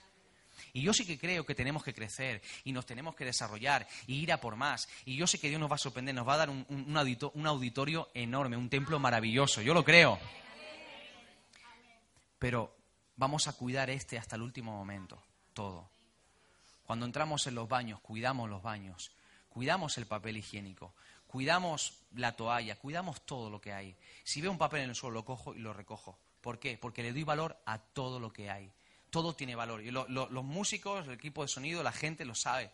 [0.73, 4.15] Y yo sí que creo que tenemos que crecer y nos tenemos que desarrollar y
[4.15, 4.89] ir a por más.
[5.05, 7.47] Y yo sé que Dios nos va a sorprender, nos va a dar un, un
[7.47, 9.61] auditorio enorme, un templo maravilloso.
[9.61, 10.19] Yo lo creo.
[12.37, 12.75] Pero
[13.15, 15.21] vamos a cuidar este hasta el último momento,
[15.53, 15.89] todo.
[16.85, 19.11] Cuando entramos en los baños, cuidamos los baños
[19.49, 20.93] cuidamos el papel higiénico,
[21.27, 23.95] cuidamos la toalla, cuidamos todo lo que hay.
[24.23, 26.17] Si veo un papel en el suelo, lo cojo y lo recojo.
[26.41, 26.77] ¿Por qué?
[26.77, 28.71] Porque le doy valor a todo lo que hay.
[29.09, 29.81] todo tiene valor.
[29.81, 32.71] Y los músicos, el equipo de sonido, la gente lo sabe.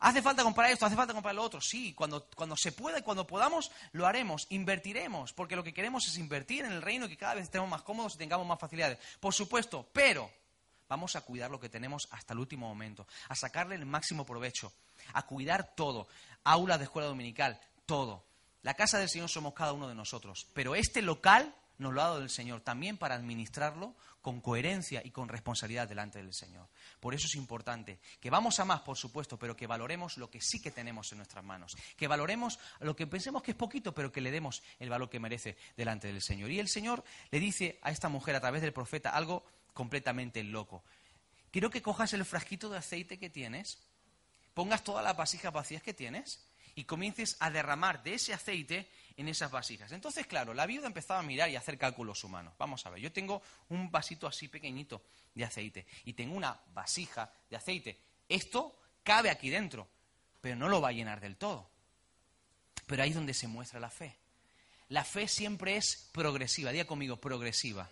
[0.00, 0.86] ¿Hace falta comprar esto?
[0.86, 1.60] ¿Hace falta comprar lo otro?
[1.60, 6.06] Sí, cuando, cuando se pueda y cuando podamos, lo haremos, invertiremos, porque lo que queremos
[6.06, 8.58] es invertir en el reino y que cada vez estemos más cómodos y tengamos más
[8.58, 8.98] facilidades.
[9.18, 10.30] Por supuesto, pero
[10.90, 14.72] vamos a cuidar lo que tenemos hasta el último momento, a sacarle el máximo provecho,
[15.14, 16.08] a cuidar todo,
[16.44, 18.24] aulas de escuela dominical, todo.
[18.62, 22.08] La casa del Señor somos cada uno de nosotros, pero este local nos lo ha
[22.08, 26.68] dado el Señor también para administrarlo con coherencia y con responsabilidad delante del Señor.
[26.98, 30.42] Por eso es importante que vamos a más, por supuesto, pero que valoremos lo que
[30.42, 31.76] sí que tenemos en nuestras manos.
[31.96, 35.20] Que valoremos lo que pensemos que es poquito, pero que le demos el valor que
[35.20, 36.50] merece delante del Señor.
[36.50, 40.84] Y el Señor le dice a esta mujer a través del profeta algo completamente loco.
[41.50, 43.78] Quiero que cojas el frasquito de aceite que tienes,
[44.54, 46.44] pongas todas las vasijas vacías que tienes
[46.74, 49.92] y comiences a derramar de ese aceite en esas vasijas.
[49.92, 52.54] Entonces, claro, la viuda empezaba a mirar y a hacer cálculos humanos.
[52.58, 55.02] Vamos a ver, yo tengo un vasito así pequeñito
[55.34, 58.00] de aceite y tengo una vasija de aceite.
[58.28, 59.88] Esto cabe aquí dentro,
[60.40, 61.68] pero no lo va a llenar del todo.
[62.86, 64.16] Pero ahí es donde se muestra la fe.
[64.88, 67.88] La fe siempre es progresiva, diga conmigo, progresiva.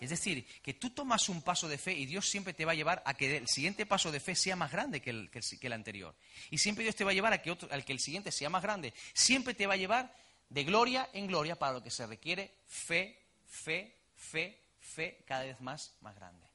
[0.00, 2.74] Es decir, que tú tomas un paso de fe y Dios siempre te va a
[2.74, 6.14] llevar a que el siguiente paso de fe sea más grande que el, anterior.
[6.50, 8.50] Y siempre Dios te va a llevar a que, otro, al que el siguiente sea
[8.50, 8.92] más grande.
[9.12, 10.14] Siempre te va a llevar
[10.48, 15.60] de gloria en gloria para lo que se requiere fe, fe, fe, fe cada vez
[15.60, 16.46] más, más grande.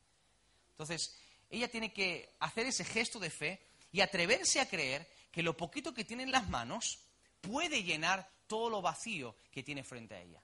[0.72, 1.18] Entonces,
[1.50, 3.60] ella tiene que hacer ese gesto de fe
[3.92, 7.00] y atreverse a creer que lo poquito que tiene en las manos
[7.42, 10.42] puede llenar todo lo vacío que tiene frente a ella.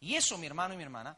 [0.00, 1.16] Y eso, mi hermano y mi hermana,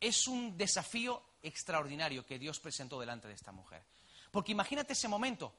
[0.00, 3.82] es un desafío extraordinario que Dios presentó delante de esta mujer.
[4.30, 5.54] Porque imagínate ese momento.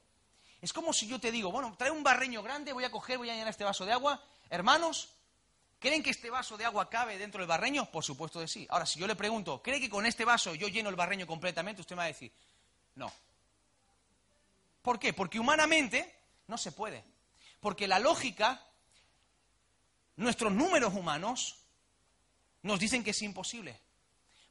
[0.60, 3.30] Es como si yo te digo, bueno, trae un barreño grande, voy a coger, voy
[3.30, 4.22] a llenar este vaso de agua.
[4.50, 5.10] Hermanos,
[5.78, 7.88] ¿Creen que este vaso de agua cabe dentro del barreño?
[7.90, 8.66] Por supuesto que sí.
[8.68, 11.82] Ahora, si yo le pregunto, ¿cree que con este vaso yo lleno el barreño completamente?
[11.82, 12.32] Usted me va a decir,
[12.96, 13.12] no.
[14.82, 15.12] ¿Por qué?
[15.12, 16.16] Porque humanamente
[16.48, 17.04] no se puede.
[17.60, 18.60] Porque la lógica,
[20.16, 21.58] nuestros números humanos,
[22.62, 23.80] nos dicen que es imposible.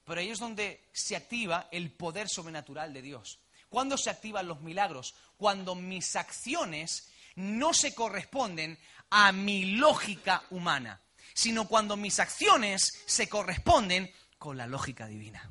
[0.07, 3.37] Pero ahí es donde se activa el poder sobrenatural de Dios.
[3.69, 5.13] ¿Cuándo se activan los milagros?
[5.37, 8.79] Cuando mis acciones no se corresponden
[9.11, 10.99] a mi lógica humana
[11.37, 15.47] sino cuando mis acciones se corresponden con la lógica divina.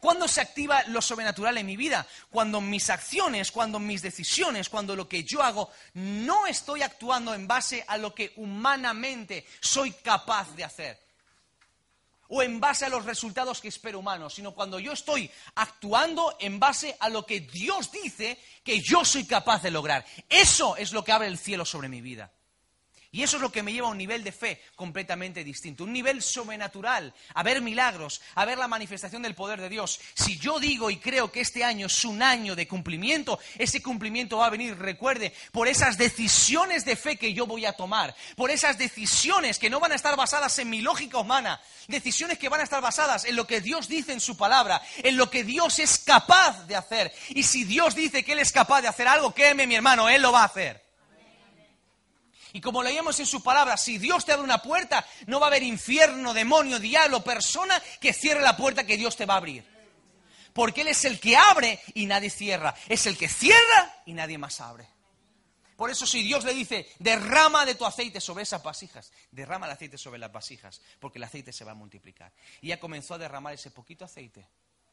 [0.00, 2.06] ¿Cuándo se activa lo sobrenatural en mi vida?
[2.30, 7.46] Cuando mis acciones, cuando mis decisiones, cuando lo que yo hago, no estoy actuando en
[7.46, 11.03] base a lo que humanamente soy capaz de hacer.
[12.28, 16.58] O en base a los resultados que espero humanos, sino cuando yo estoy actuando en
[16.58, 20.04] base a lo que Dios dice que yo soy capaz de lograr.
[20.28, 22.32] Eso es lo que abre el cielo sobre mi vida.
[23.14, 25.92] Y eso es lo que me lleva a un nivel de fe completamente distinto, un
[25.92, 30.00] nivel sobrenatural, a ver milagros, a ver la manifestación del poder de Dios.
[30.14, 34.38] Si yo digo y creo que este año es un año de cumplimiento, ese cumplimiento
[34.38, 38.50] va a venir, recuerde, por esas decisiones de fe que yo voy a tomar, por
[38.50, 42.62] esas decisiones que no van a estar basadas en mi lógica humana, decisiones que van
[42.62, 45.78] a estar basadas en lo que Dios dice en su palabra, en lo que Dios
[45.78, 47.14] es capaz de hacer.
[47.28, 50.20] Y si Dios dice que Él es capaz de hacer algo, créeme mi hermano, Él
[50.20, 50.83] lo va a hacer.
[52.54, 55.48] Y como leíamos en su palabra, si Dios te abre una puerta, no va a
[55.48, 59.64] haber infierno, demonio, diablo, persona que cierre la puerta que Dios te va a abrir.
[60.52, 62.72] Porque Él es el que abre y nadie cierra.
[62.88, 64.86] Es el que cierra y nadie más abre.
[65.74, 69.72] Por eso si Dios le dice, derrama de tu aceite sobre esas vasijas, derrama el
[69.72, 72.32] aceite sobre las vasijas, porque el aceite se va a multiplicar.
[72.62, 74.46] Y ella comenzó a derramar ese poquito aceite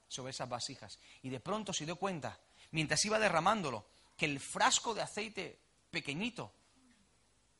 [0.07, 0.97] sobre esas vasijas.
[1.21, 2.39] Y de pronto se dio cuenta,
[2.71, 3.85] mientras iba derramándolo,
[4.17, 5.59] que el frasco de aceite
[5.91, 6.51] pequeñito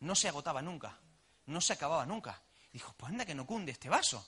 [0.02, 0.97] no se agotaba nunca,
[1.45, 2.41] no se acababa nunca.
[2.72, 4.26] Dijo, pues anda que no cunde este vaso.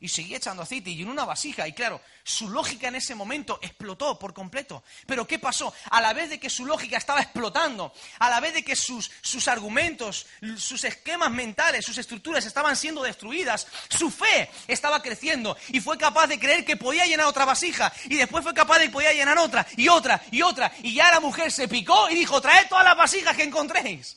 [0.00, 1.66] Y seguía echando aceite y en una vasija.
[1.66, 4.84] Y claro, su lógica en ese momento explotó por completo.
[5.06, 5.74] Pero ¿qué pasó?
[5.90, 9.10] A la vez de que su lógica estaba explotando, a la vez de que sus,
[9.20, 10.26] sus argumentos,
[10.56, 16.28] sus esquemas mentales, sus estructuras estaban siendo destruidas, su fe estaba creciendo y fue capaz
[16.28, 17.92] de creer que podía llenar otra vasija.
[18.04, 20.72] Y después fue capaz de que podía llenar otra y otra y otra.
[20.84, 24.16] Y ya la mujer se picó y dijo, traed todas las vasijas que encontréis.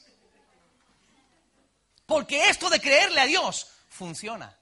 [2.11, 4.53] Porque esto de creerle a Dios funciona.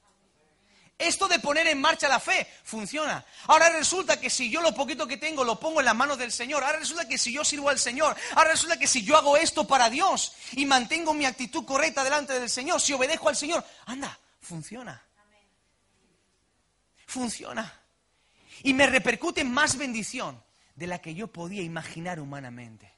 [0.96, 3.26] Esto de poner en marcha la fe funciona.
[3.48, 6.30] Ahora resulta que si yo lo poquito que tengo lo pongo en las manos del
[6.30, 9.36] Señor, ahora resulta que si yo sirvo al Señor, ahora resulta que si yo hago
[9.36, 13.66] esto para Dios y mantengo mi actitud correcta delante del Señor, si obedezco al Señor,
[13.86, 15.02] anda, funciona.
[17.04, 17.80] Funciona.
[18.62, 20.40] Y me repercute más bendición
[20.76, 22.94] de la que yo podía imaginar humanamente.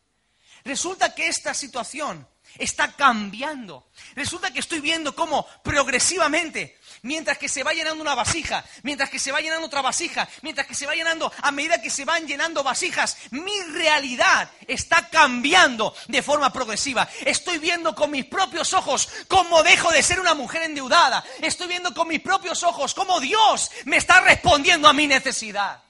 [0.63, 2.29] resulta que esta situación
[2.59, 3.89] está cambiando.
[4.15, 9.19] Resulta que estoy viendo cómo progresivamente, mientras que se va llenando una vasija, mientras que
[9.19, 12.27] se va llenando otra vasija, mientras que se va llenando, a medida que se van
[12.27, 17.09] llenando vasijas, mi realidad está cambiando de forma progresiva.
[17.25, 21.25] Estoy viendo con mis propios ojos cómo dejo de ser una mujer endeudada.
[21.41, 25.83] Estoy viendo con mis propios ojos cómo Dios me está respondiendo a mi necesidad.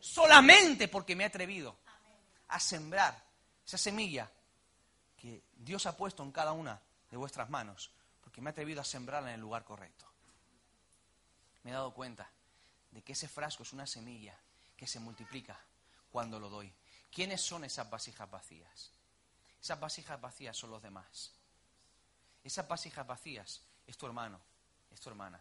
[0.00, 1.78] Solamente porque me he atrevido
[2.48, 3.22] a sembrar
[3.64, 4.30] esa semilla
[5.70, 6.80] Dios ha puesto en cada una
[7.12, 7.92] de vuestras manos,
[8.24, 10.04] porque me he atrevido a sembrarla en el lugar correcto.
[11.62, 12.28] Me he dado cuenta
[12.90, 14.36] de que ese frasco es una semilla
[14.76, 15.56] que se multiplica
[16.10, 16.72] cuando lo doy.
[17.12, 18.90] ¿Quiénes son esas vasijas vacías?
[19.62, 21.30] Esas vasijas vacías son los demás.
[22.42, 24.40] Esas vasijas vacías es tu hermano,
[24.90, 25.40] es tu hermana,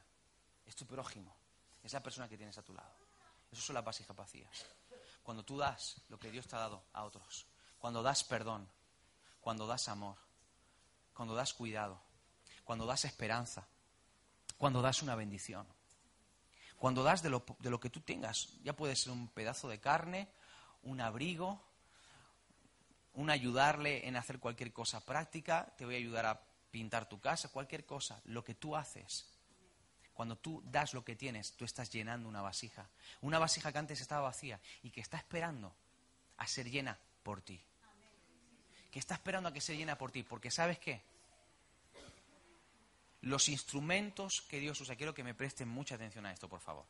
[0.63, 1.35] es tu prójimo,
[1.81, 2.93] es la persona que tienes a tu lado.
[3.51, 4.67] Esas son las vasijas vacías.
[5.23, 7.47] Cuando tú das lo que Dios te ha dado a otros,
[7.79, 8.69] cuando das perdón,
[9.41, 10.17] cuando das amor,
[11.13, 11.99] cuando das cuidado,
[12.63, 13.67] cuando das esperanza,
[14.57, 15.65] cuando das una bendición,
[16.77, 19.79] cuando das de lo, de lo que tú tengas, ya puede ser un pedazo de
[19.79, 20.29] carne,
[20.83, 21.61] un abrigo,
[23.15, 27.49] un ayudarle en hacer cualquier cosa práctica, te voy a ayudar a pintar tu casa,
[27.49, 29.27] cualquier cosa, lo que tú haces.
[30.13, 32.89] Cuando tú das lo que tienes, tú estás llenando una vasija.
[33.21, 35.73] Una vasija que antes estaba vacía y que está esperando
[36.37, 37.61] a ser llena por ti
[38.91, 40.23] que está esperando a que se llena por ti.
[40.23, 41.01] Porque ¿sabes qué?
[43.21, 46.85] Los instrumentos que Dios usa, quiero que me presten mucha atención a esto, por favor.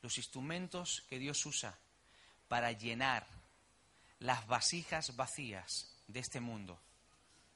[0.00, 1.76] Los instrumentos que Dios usa
[2.48, 3.26] para llenar
[4.20, 6.80] las vasijas vacías de este mundo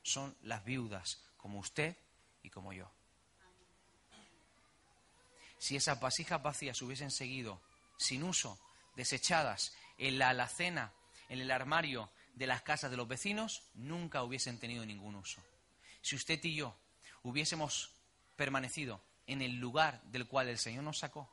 [0.03, 1.97] son las viudas, como usted
[2.42, 2.90] y como yo.
[5.59, 7.61] Si esas vasijas vacías hubiesen seguido
[7.97, 8.59] sin uso,
[8.94, 10.92] desechadas en la alacena,
[11.28, 15.43] en el armario de las casas de los vecinos nunca hubiesen tenido ningún uso.
[16.03, 16.76] Si usted y yo
[17.22, 17.91] hubiésemos
[18.37, 21.28] permanecido en el lugar del cual el Señor nos sacó,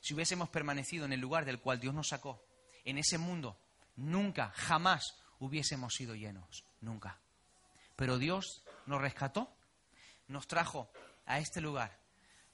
[0.00, 2.42] si hubiésemos permanecido en el lugar del cual Dios nos sacó,
[2.84, 3.60] en ese mundo,
[3.96, 7.20] nunca, jamás hubiésemos sido llenos, nunca.
[7.94, 9.54] Pero Dios nos rescató,
[10.28, 10.90] nos trajo
[11.26, 11.98] a este lugar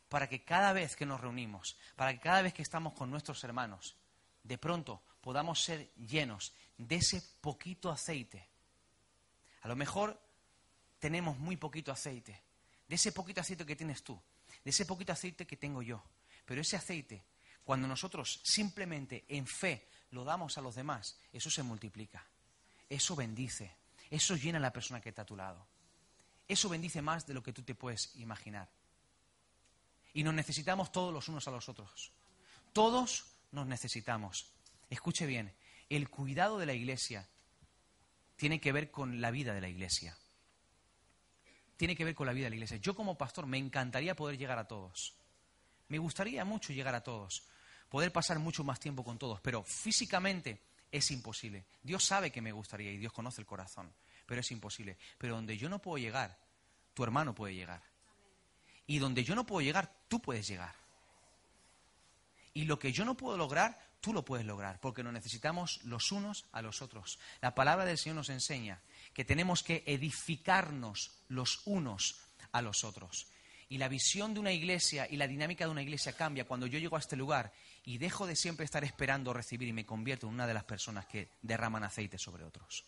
[0.08, 3.44] para que cada vez que nos reunimos, para que cada vez que estamos con nuestros
[3.44, 3.96] hermanos,
[4.42, 6.52] de pronto podamos ser llenos
[6.86, 8.48] de ese poquito aceite.
[9.62, 10.20] A lo mejor
[10.98, 12.40] tenemos muy poquito aceite,
[12.88, 14.20] de ese poquito aceite que tienes tú,
[14.64, 16.02] de ese poquito aceite que tengo yo.
[16.44, 17.22] Pero ese aceite,
[17.64, 22.24] cuando nosotros simplemente en fe lo damos a los demás, eso se multiplica,
[22.88, 23.74] eso bendice,
[24.10, 25.66] eso llena a la persona que está a tu lado.
[26.48, 28.68] Eso bendice más de lo que tú te puedes imaginar.
[30.12, 32.12] Y nos necesitamos todos los unos a los otros.
[32.72, 34.52] Todos nos necesitamos.
[34.90, 35.54] Escuche bien,
[35.96, 37.28] el cuidado de la iglesia
[38.36, 40.16] tiene que ver con la vida de la iglesia.
[41.76, 42.76] Tiene que ver con la vida de la iglesia.
[42.78, 45.14] Yo como pastor me encantaría poder llegar a todos.
[45.88, 47.46] Me gustaría mucho llegar a todos,
[47.90, 51.66] poder pasar mucho más tiempo con todos, pero físicamente es imposible.
[51.82, 53.92] Dios sabe que me gustaría y Dios conoce el corazón,
[54.24, 54.96] pero es imposible.
[55.18, 56.38] Pero donde yo no puedo llegar,
[56.94, 57.82] tu hermano puede llegar.
[58.86, 60.74] Y donde yo no puedo llegar, tú puedes llegar.
[62.54, 66.12] Y lo que yo no puedo lograr, tú lo puedes lograr, porque nos necesitamos los
[66.12, 67.18] unos a los otros.
[67.40, 68.82] La palabra del Señor nos enseña
[69.14, 73.28] que tenemos que edificarnos los unos a los otros.
[73.68, 76.78] Y la visión de una iglesia y la dinámica de una iglesia cambia cuando yo
[76.78, 77.52] llego a este lugar
[77.84, 81.06] y dejo de siempre estar esperando recibir y me convierto en una de las personas
[81.06, 82.84] que derraman aceite sobre otros.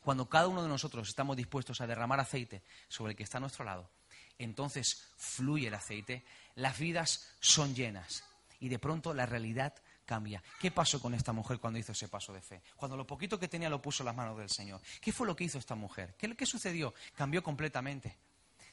[0.00, 3.40] Cuando cada uno de nosotros estamos dispuestos a derramar aceite sobre el que está a
[3.40, 3.90] nuestro lado,
[4.38, 8.22] entonces fluye el aceite, las vidas son llenas
[8.60, 10.42] y de pronto la realidad cambia.
[10.60, 12.62] ¿Qué pasó con esta mujer cuando hizo ese paso de fe?
[12.76, 14.80] Cuando lo poquito que tenía lo puso en las manos del Señor.
[15.00, 16.14] ¿Qué fue lo que hizo esta mujer?
[16.16, 16.94] ¿Qué, qué sucedió?
[17.14, 18.16] Cambió completamente.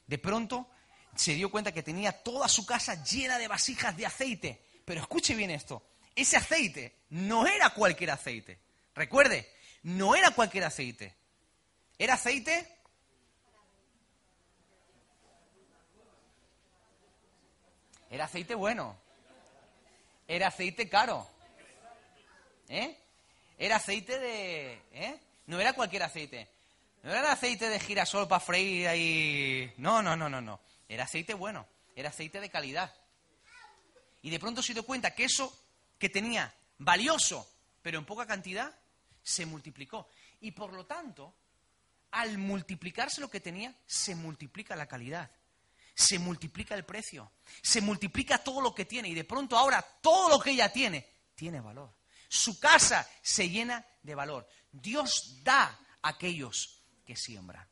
[0.05, 0.69] De pronto
[1.15, 4.65] se dio cuenta que tenía toda su casa llena de vasijas de aceite.
[4.85, 5.83] Pero escuche bien esto,
[6.15, 8.59] ese aceite no era cualquier aceite.
[8.93, 9.49] Recuerde,
[9.83, 11.15] no era cualquier aceite.
[11.97, 12.73] Era aceite
[18.13, 18.95] Era aceite bueno.
[20.27, 21.27] Era aceite caro.
[22.69, 22.97] ¿Eh?
[23.57, 24.81] Era aceite de...
[24.93, 25.19] ¿eh?
[25.47, 26.47] No era cualquier aceite.
[27.03, 29.73] No era aceite de girasol para freír ahí.
[29.77, 30.59] No, no, no, no, no.
[30.87, 31.67] Era aceite bueno.
[31.95, 32.93] Era aceite de calidad.
[34.21, 35.55] Y de pronto se dio cuenta que eso
[35.99, 37.47] que tenía valioso,
[37.81, 38.73] pero en poca cantidad,
[39.21, 40.07] se multiplicó.
[40.41, 41.33] Y por lo tanto,
[42.11, 45.29] al multiplicarse lo que tenía, se multiplica la calidad
[45.93, 47.31] se multiplica el precio,
[47.61, 51.07] se multiplica todo lo que tiene y de pronto ahora todo lo que ella tiene
[51.35, 51.93] tiene valor.
[52.29, 54.47] su casa se llena de valor.
[54.71, 55.65] Dios da
[56.01, 57.67] a aquellos que siembran.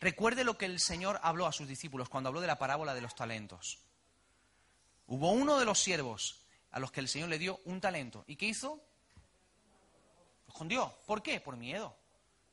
[0.00, 3.00] Recuerde lo que el Señor habló a sus discípulos cuando habló de la parábola de
[3.00, 3.78] los talentos.
[5.06, 8.24] Hubo uno de los siervos a los que el Señor le dio un talento.
[8.26, 8.80] ¿Y qué hizo?
[10.46, 10.98] Lo escondió.
[11.06, 11.40] ¿Por qué?
[11.40, 11.96] Por miedo.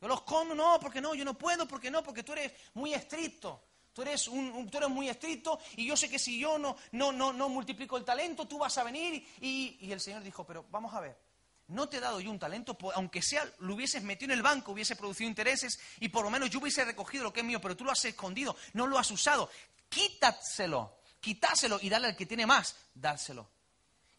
[0.02, 2.94] Yo lo escondo, no, porque no, yo no puedo, porque no, porque tú eres muy
[2.94, 3.64] estricto.
[3.96, 7.14] Tú eres, un, tú eres muy estricto y yo sé que si yo no, no,
[7.14, 9.26] no, no multiplico el talento, tú vas a venir.
[9.40, 11.18] Y, y el Señor dijo, pero vamos a ver,
[11.70, 14.74] no te he dado yo un talento, aunque sea, lo hubieses metido en el banco,
[14.74, 17.78] hubiese producido intereses y por lo menos yo hubiese recogido lo que es mío, pero
[17.78, 19.50] tú lo has escondido, no lo has usado.
[19.88, 23.48] Quítaselo, quításelo y dale al que tiene más, dárselo.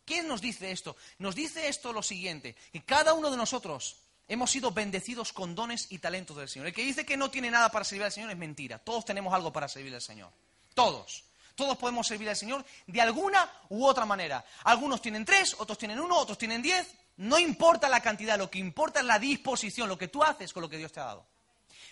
[0.07, 0.97] ¿Quién nos dice esto?
[1.19, 5.87] Nos dice esto lo siguiente, que cada uno de nosotros hemos sido bendecidos con dones
[5.91, 6.69] y talentos del Señor.
[6.69, 8.79] El que dice que no tiene nada para servir al Señor es mentira.
[8.79, 10.31] Todos tenemos algo para servir al Señor.
[10.75, 11.25] Todos.
[11.55, 14.45] Todos podemos servir al Señor de alguna u otra manera.
[14.65, 16.87] Algunos tienen tres, otros tienen uno, otros tienen diez.
[17.17, 20.63] No importa la cantidad, lo que importa es la disposición, lo que tú haces con
[20.63, 21.27] lo que Dios te ha dado.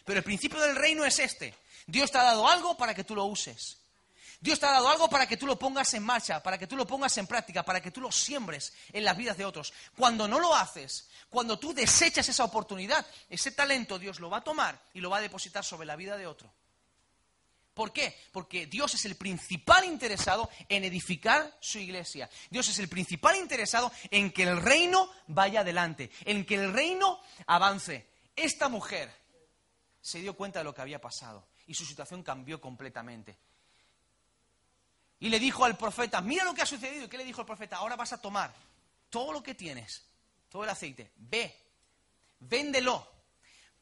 [0.05, 1.55] Pero el principio del reino es este.
[1.87, 3.79] Dios te ha dado algo para que tú lo uses.
[4.45, 6.77] Dios te ha dado algo para que tú lo pongas en marcha, para que tú
[6.77, 9.73] lo pongas en práctica, para que tú lo siembres en las vidas de otros.
[9.97, 14.45] Cuando no lo haces, cuando tú desechas esa oportunidad, ese talento Dios lo va a
[14.45, 16.53] tomar y lo va a depositar sobre la vida de otro.
[17.73, 18.21] ¿Por qué?
[18.33, 22.29] Porque Dios es el principal interesado en edificar su iglesia.
[22.51, 27.19] Dios es el principal interesado en que el reino vaya adelante, en que el reino
[27.47, 28.11] avance.
[28.37, 29.11] Esta mujer
[30.03, 33.39] se dio cuenta de lo que había pasado y su situación cambió completamente.
[35.25, 37.07] Y le dijo al profeta, mira lo que ha sucedido.
[37.07, 37.79] ¿Y qué le dijo el profeta?
[37.79, 38.55] Ahora vas a tomar
[39.09, 40.05] todo lo que tienes,
[40.51, 41.51] todo el aceite, ve,
[42.41, 43.11] véndelo,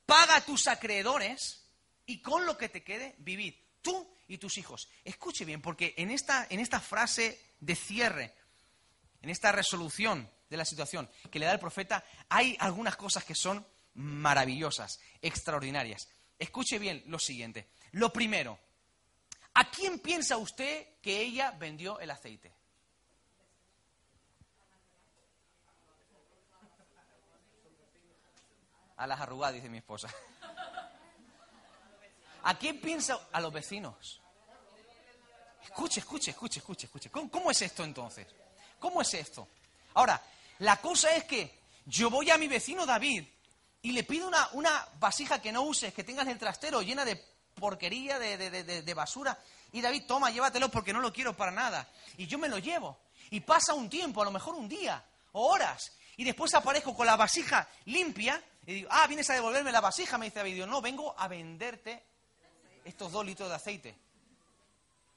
[0.06, 1.68] paga a tus acreedores
[2.06, 4.88] y con lo que te quede, vivid tú y tus hijos.
[5.02, 8.36] Escuche bien, porque en esta, en esta frase de cierre,
[9.20, 13.34] en esta resolución de la situación que le da el profeta, hay algunas cosas que
[13.34, 16.08] son maravillosas, extraordinarias.
[16.38, 17.66] Escuche bien lo siguiente.
[17.90, 18.60] Lo primero,
[19.54, 22.52] ¿a quién piensa usted que ella vendió el aceite?
[28.96, 30.08] A las arrugadas, dice mi esposa.
[32.44, 33.18] ¿A quién piensa?
[33.32, 34.20] A los vecinos.
[35.62, 37.10] Escuche, escuche, escuche, escuche, escuche.
[37.10, 38.26] ¿Cómo, es esto entonces?
[38.78, 39.48] ¿Cómo es esto?
[39.94, 40.20] Ahora,
[40.58, 43.24] la cosa es que yo voy a mi vecino David
[43.80, 47.04] y le pido una, una vasija que no uses, que tengas en el trastero llena
[47.04, 49.38] de porquería, de, de, de, basura.
[49.72, 51.88] Y David, toma, llévatelo porque no lo quiero para nada.
[52.16, 52.98] Y yo me lo llevo.
[53.30, 55.92] Y pasa un tiempo, a lo mejor un día o horas.
[56.16, 60.18] Y después aparezco con la vasija limpia y digo, ah, vienes a devolverme la vasija.
[60.18, 62.02] Me dice David, no, vengo a venderte
[62.84, 63.94] estos dos litros de aceite.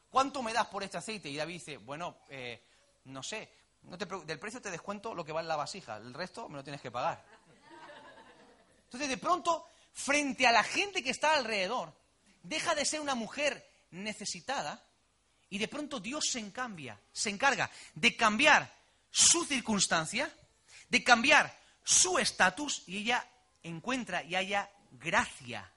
[0.09, 1.29] ¿Cuánto me das por este aceite?
[1.29, 2.61] Y David dice, bueno, eh,
[3.05, 3.49] no sé,
[3.83, 6.63] no te, del precio te descuento lo que vale la vasija, el resto me lo
[6.63, 7.21] tienes que pagar.
[8.85, 11.93] Entonces, de pronto, frente a la gente que está alrededor,
[12.47, 14.83] deja de ser una mujer necesitada
[15.49, 18.71] y de pronto Dios se encambia, se encarga de cambiar
[19.11, 20.33] su circunstancia,
[20.89, 23.27] de cambiar su estatus y ella
[23.63, 25.71] encuentra y haya gracia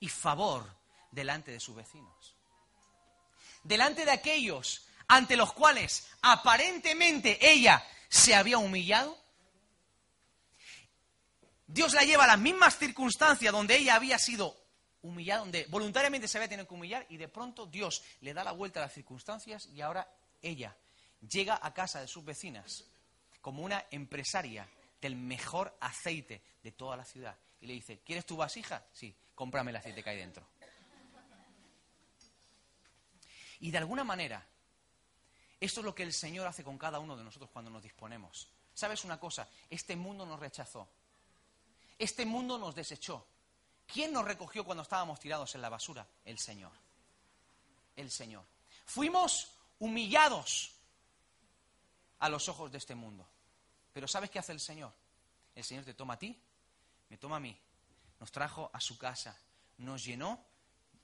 [0.00, 0.76] y favor
[1.10, 2.36] delante de sus vecinos.
[3.62, 9.18] Delante de aquellos ante los cuales aparentemente ella se había humillado.
[11.66, 14.63] Dios la lleva a las mismas circunstancias donde ella había sido
[15.04, 18.52] humillada, donde voluntariamente se había tenido que humillar y de pronto Dios le da la
[18.52, 20.08] vuelta a las circunstancias y ahora
[20.40, 20.74] ella
[21.28, 22.84] llega a casa de sus vecinas
[23.42, 24.66] como una empresaria
[25.00, 28.82] del mejor aceite de toda la ciudad y le dice, ¿quieres tu vasija?
[28.92, 30.46] Sí, cómprame el aceite que hay dentro.
[33.60, 34.44] Y de alguna manera,
[35.60, 38.48] esto es lo que el Señor hace con cada uno de nosotros cuando nos disponemos.
[38.72, 39.48] ¿Sabes una cosa?
[39.68, 40.88] Este mundo nos rechazó.
[41.98, 43.26] Este mundo nos desechó.
[43.86, 46.06] ¿Quién nos recogió cuando estábamos tirados en la basura?
[46.24, 46.72] El Señor.
[47.96, 48.44] El Señor.
[48.86, 50.72] Fuimos humillados
[52.18, 53.26] a los ojos de este mundo.
[53.92, 54.92] Pero ¿sabes qué hace el Señor?
[55.54, 56.36] El Señor te toma a ti,
[57.08, 57.56] me toma a mí.
[58.18, 59.38] Nos trajo a su casa,
[59.78, 60.44] nos llenó,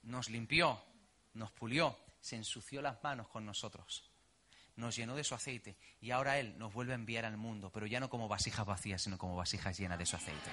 [0.03, 0.83] nos limpió,
[1.35, 4.11] nos pulió, se ensució las manos con nosotros,
[4.77, 7.87] nos llenó de su aceite y ahora Él nos vuelve a enviar al mundo, pero
[7.87, 10.51] ya no como vasijas vacías, sino como vasijas llenas de su aceite.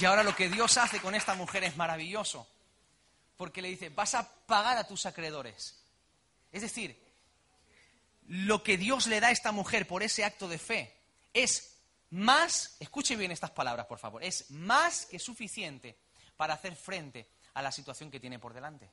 [0.00, 2.46] Y ahora lo que Dios hace con esta mujer es maravilloso,
[3.36, 5.78] porque le dice, vas a pagar a tus acreedores.
[6.50, 7.00] Es decir,
[8.28, 10.94] lo que Dios le da a esta mujer por ese acto de fe
[11.32, 11.78] es
[12.10, 15.96] más, escuche bien estas palabras, por favor, es más que suficiente
[16.36, 18.90] para hacer frente a la situación que tiene por delante.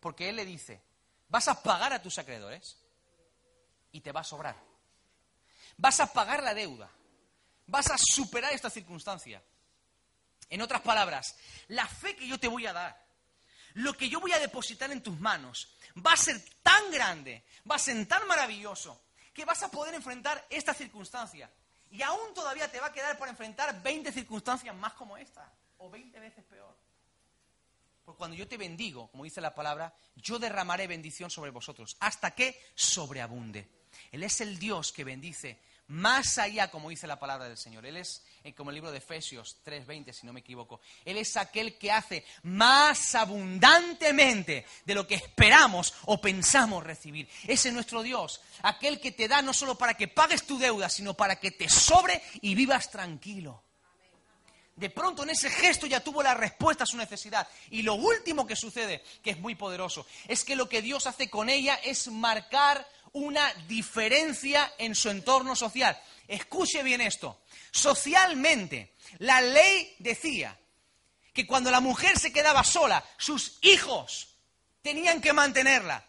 [0.00, 0.80] Porque Él le dice,
[1.28, 2.78] vas a pagar a tus acreedores
[3.92, 4.56] y te va a sobrar.
[5.76, 6.90] Vas a pagar la deuda.
[7.66, 9.42] Vas a superar esta circunstancia.
[10.50, 11.36] En otras palabras,
[11.68, 13.06] la fe que yo te voy a dar,
[13.74, 15.68] lo que yo voy a depositar en tus manos,
[16.04, 19.00] va a ser tan grande, va a ser tan maravilloso,
[19.34, 21.50] que vas a poder enfrentar esta circunstancia.
[21.90, 25.88] Y aún todavía te va a quedar por enfrentar 20 circunstancias más como esta, o
[25.90, 26.76] 20 veces peor.
[28.04, 32.30] Porque cuando yo te bendigo, como dice la palabra, yo derramaré bendición sobre vosotros, hasta
[32.32, 33.68] que sobreabunde.
[34.10, 37.84] Él es el Dios que bendice más allá, como dice la palabra del Señor.
[37.86, 41.36] Él es, eh, como el libro de Efesios 3:20, si no me equivoco, Él es
[41.36, 47.28] aquel que hace más abundantemente de lo que esperamos o pensamos recibir.
[47.46, 50.88] Ese es nuestro Dios, aquel que te da no solo para que pagues tu deuda,
[50.88, 53.64] sino para que te sobre y vivas tranquilo.
[54.78, 57.48] De pronto en ese gesto ya tuvo la respuesta a su necesidad.
[57.70, 61.28] Y lo último que sucede, que es muy poderoso, es que lo que Dios hace
[61.28, 62.86] con ella es marcar
[63.18, 66.00] una diferencia en su entorno social.
[66.26, 67.40] Escuche bien esto.
[67.70, 70.56] Socialmente, la ley decía
[71.32, 74.28] que cuando la mujer se quedaba sola, sus hijos
[74.82, 76.04] tenían que mantenerla.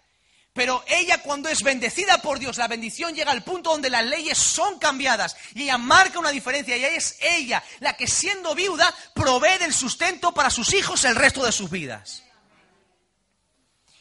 [0.53, 4.38] Pero ella cuando es bendecida por Dios, la bendición llega al punto donde las leyes
[4.38, 9.57] son cambiadas y ella marca una diferencia y es ella la que siendo viuda provee
[9.60, 12.24] del sustento para sus hijos el resto de sus vidas.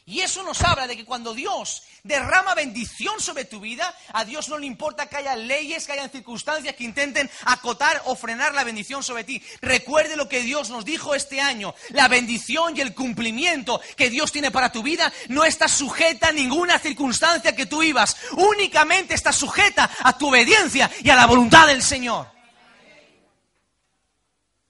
[0.09, 4.49] Y eso nos habla de que cuando Dios derrama bendición sobre tu vida, a Dios
[4.49, 8.65] no le importa que haya leyes, que haya circunstancias que intenten acotar o frenar la
[8.65, 9.43] bendición sobre ti.
[9.61, 11.75] Recuerde lo que Dios nos dijo este año.
[11.91, 16.33] La bendición y el cumplimiento que Dios tiene para tu vida no está sujeta a
[16.33, 18.17] ninguna circunstancia que tú vivas.
[18.33, 22.27] Únicamente está sujeta a tu obediencia y a la voluntad del Señor.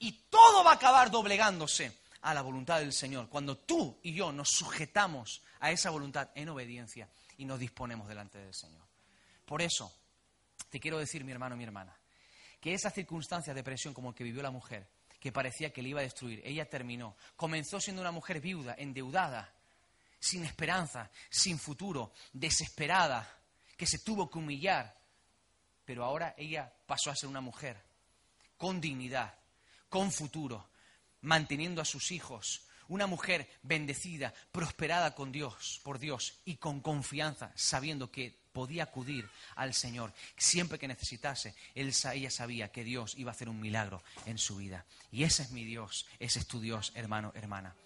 [0.01, 4.33] Y todo va a acabar doblegándose a la voluntad del Señor, cuando tú y yo
[4.33, 8.87] nos sujetamos a esa voluntad en obediencia y nos disponemos delante del Señor.
[9.45, 9.93] Por eso,
[10.69, 11.97] te quiero decir, mi hermano, mi hermana,
[12.61, 14.89] que esa circunstancia de presión como el que vivió la mujer,
[15.21, 17.17] que parecía que le iba a destruir, ella terminó.
[17.37, 19.53] Comenzó siendo una mujer viuda, endeudada,
[20.21, 23.37] sin esperanza, sin futuro, desesperada,
[23.77, 24.97] que se tuvo que humillar.
[25.85, 27.83] Pero ahora ella pasó a ser una mujer
[28.57, 29.35] con dignidad,
[29.89, 30.68] con futuro,
[31.21, 37.53] manteniendo a sus hijos, una mujer bendecida, prosperada con Dios, por Dios y con confianza,
[37.55, 41.55] sabiendo que podía acudir al Señor siempre que necesitase.
[41.75, 44.85] ella sabía que Dios iba a hacer un milagro en su vida.
[45.13, 47.77] Y ese es mi Dios, ese es tu Dios, hermano, hermana.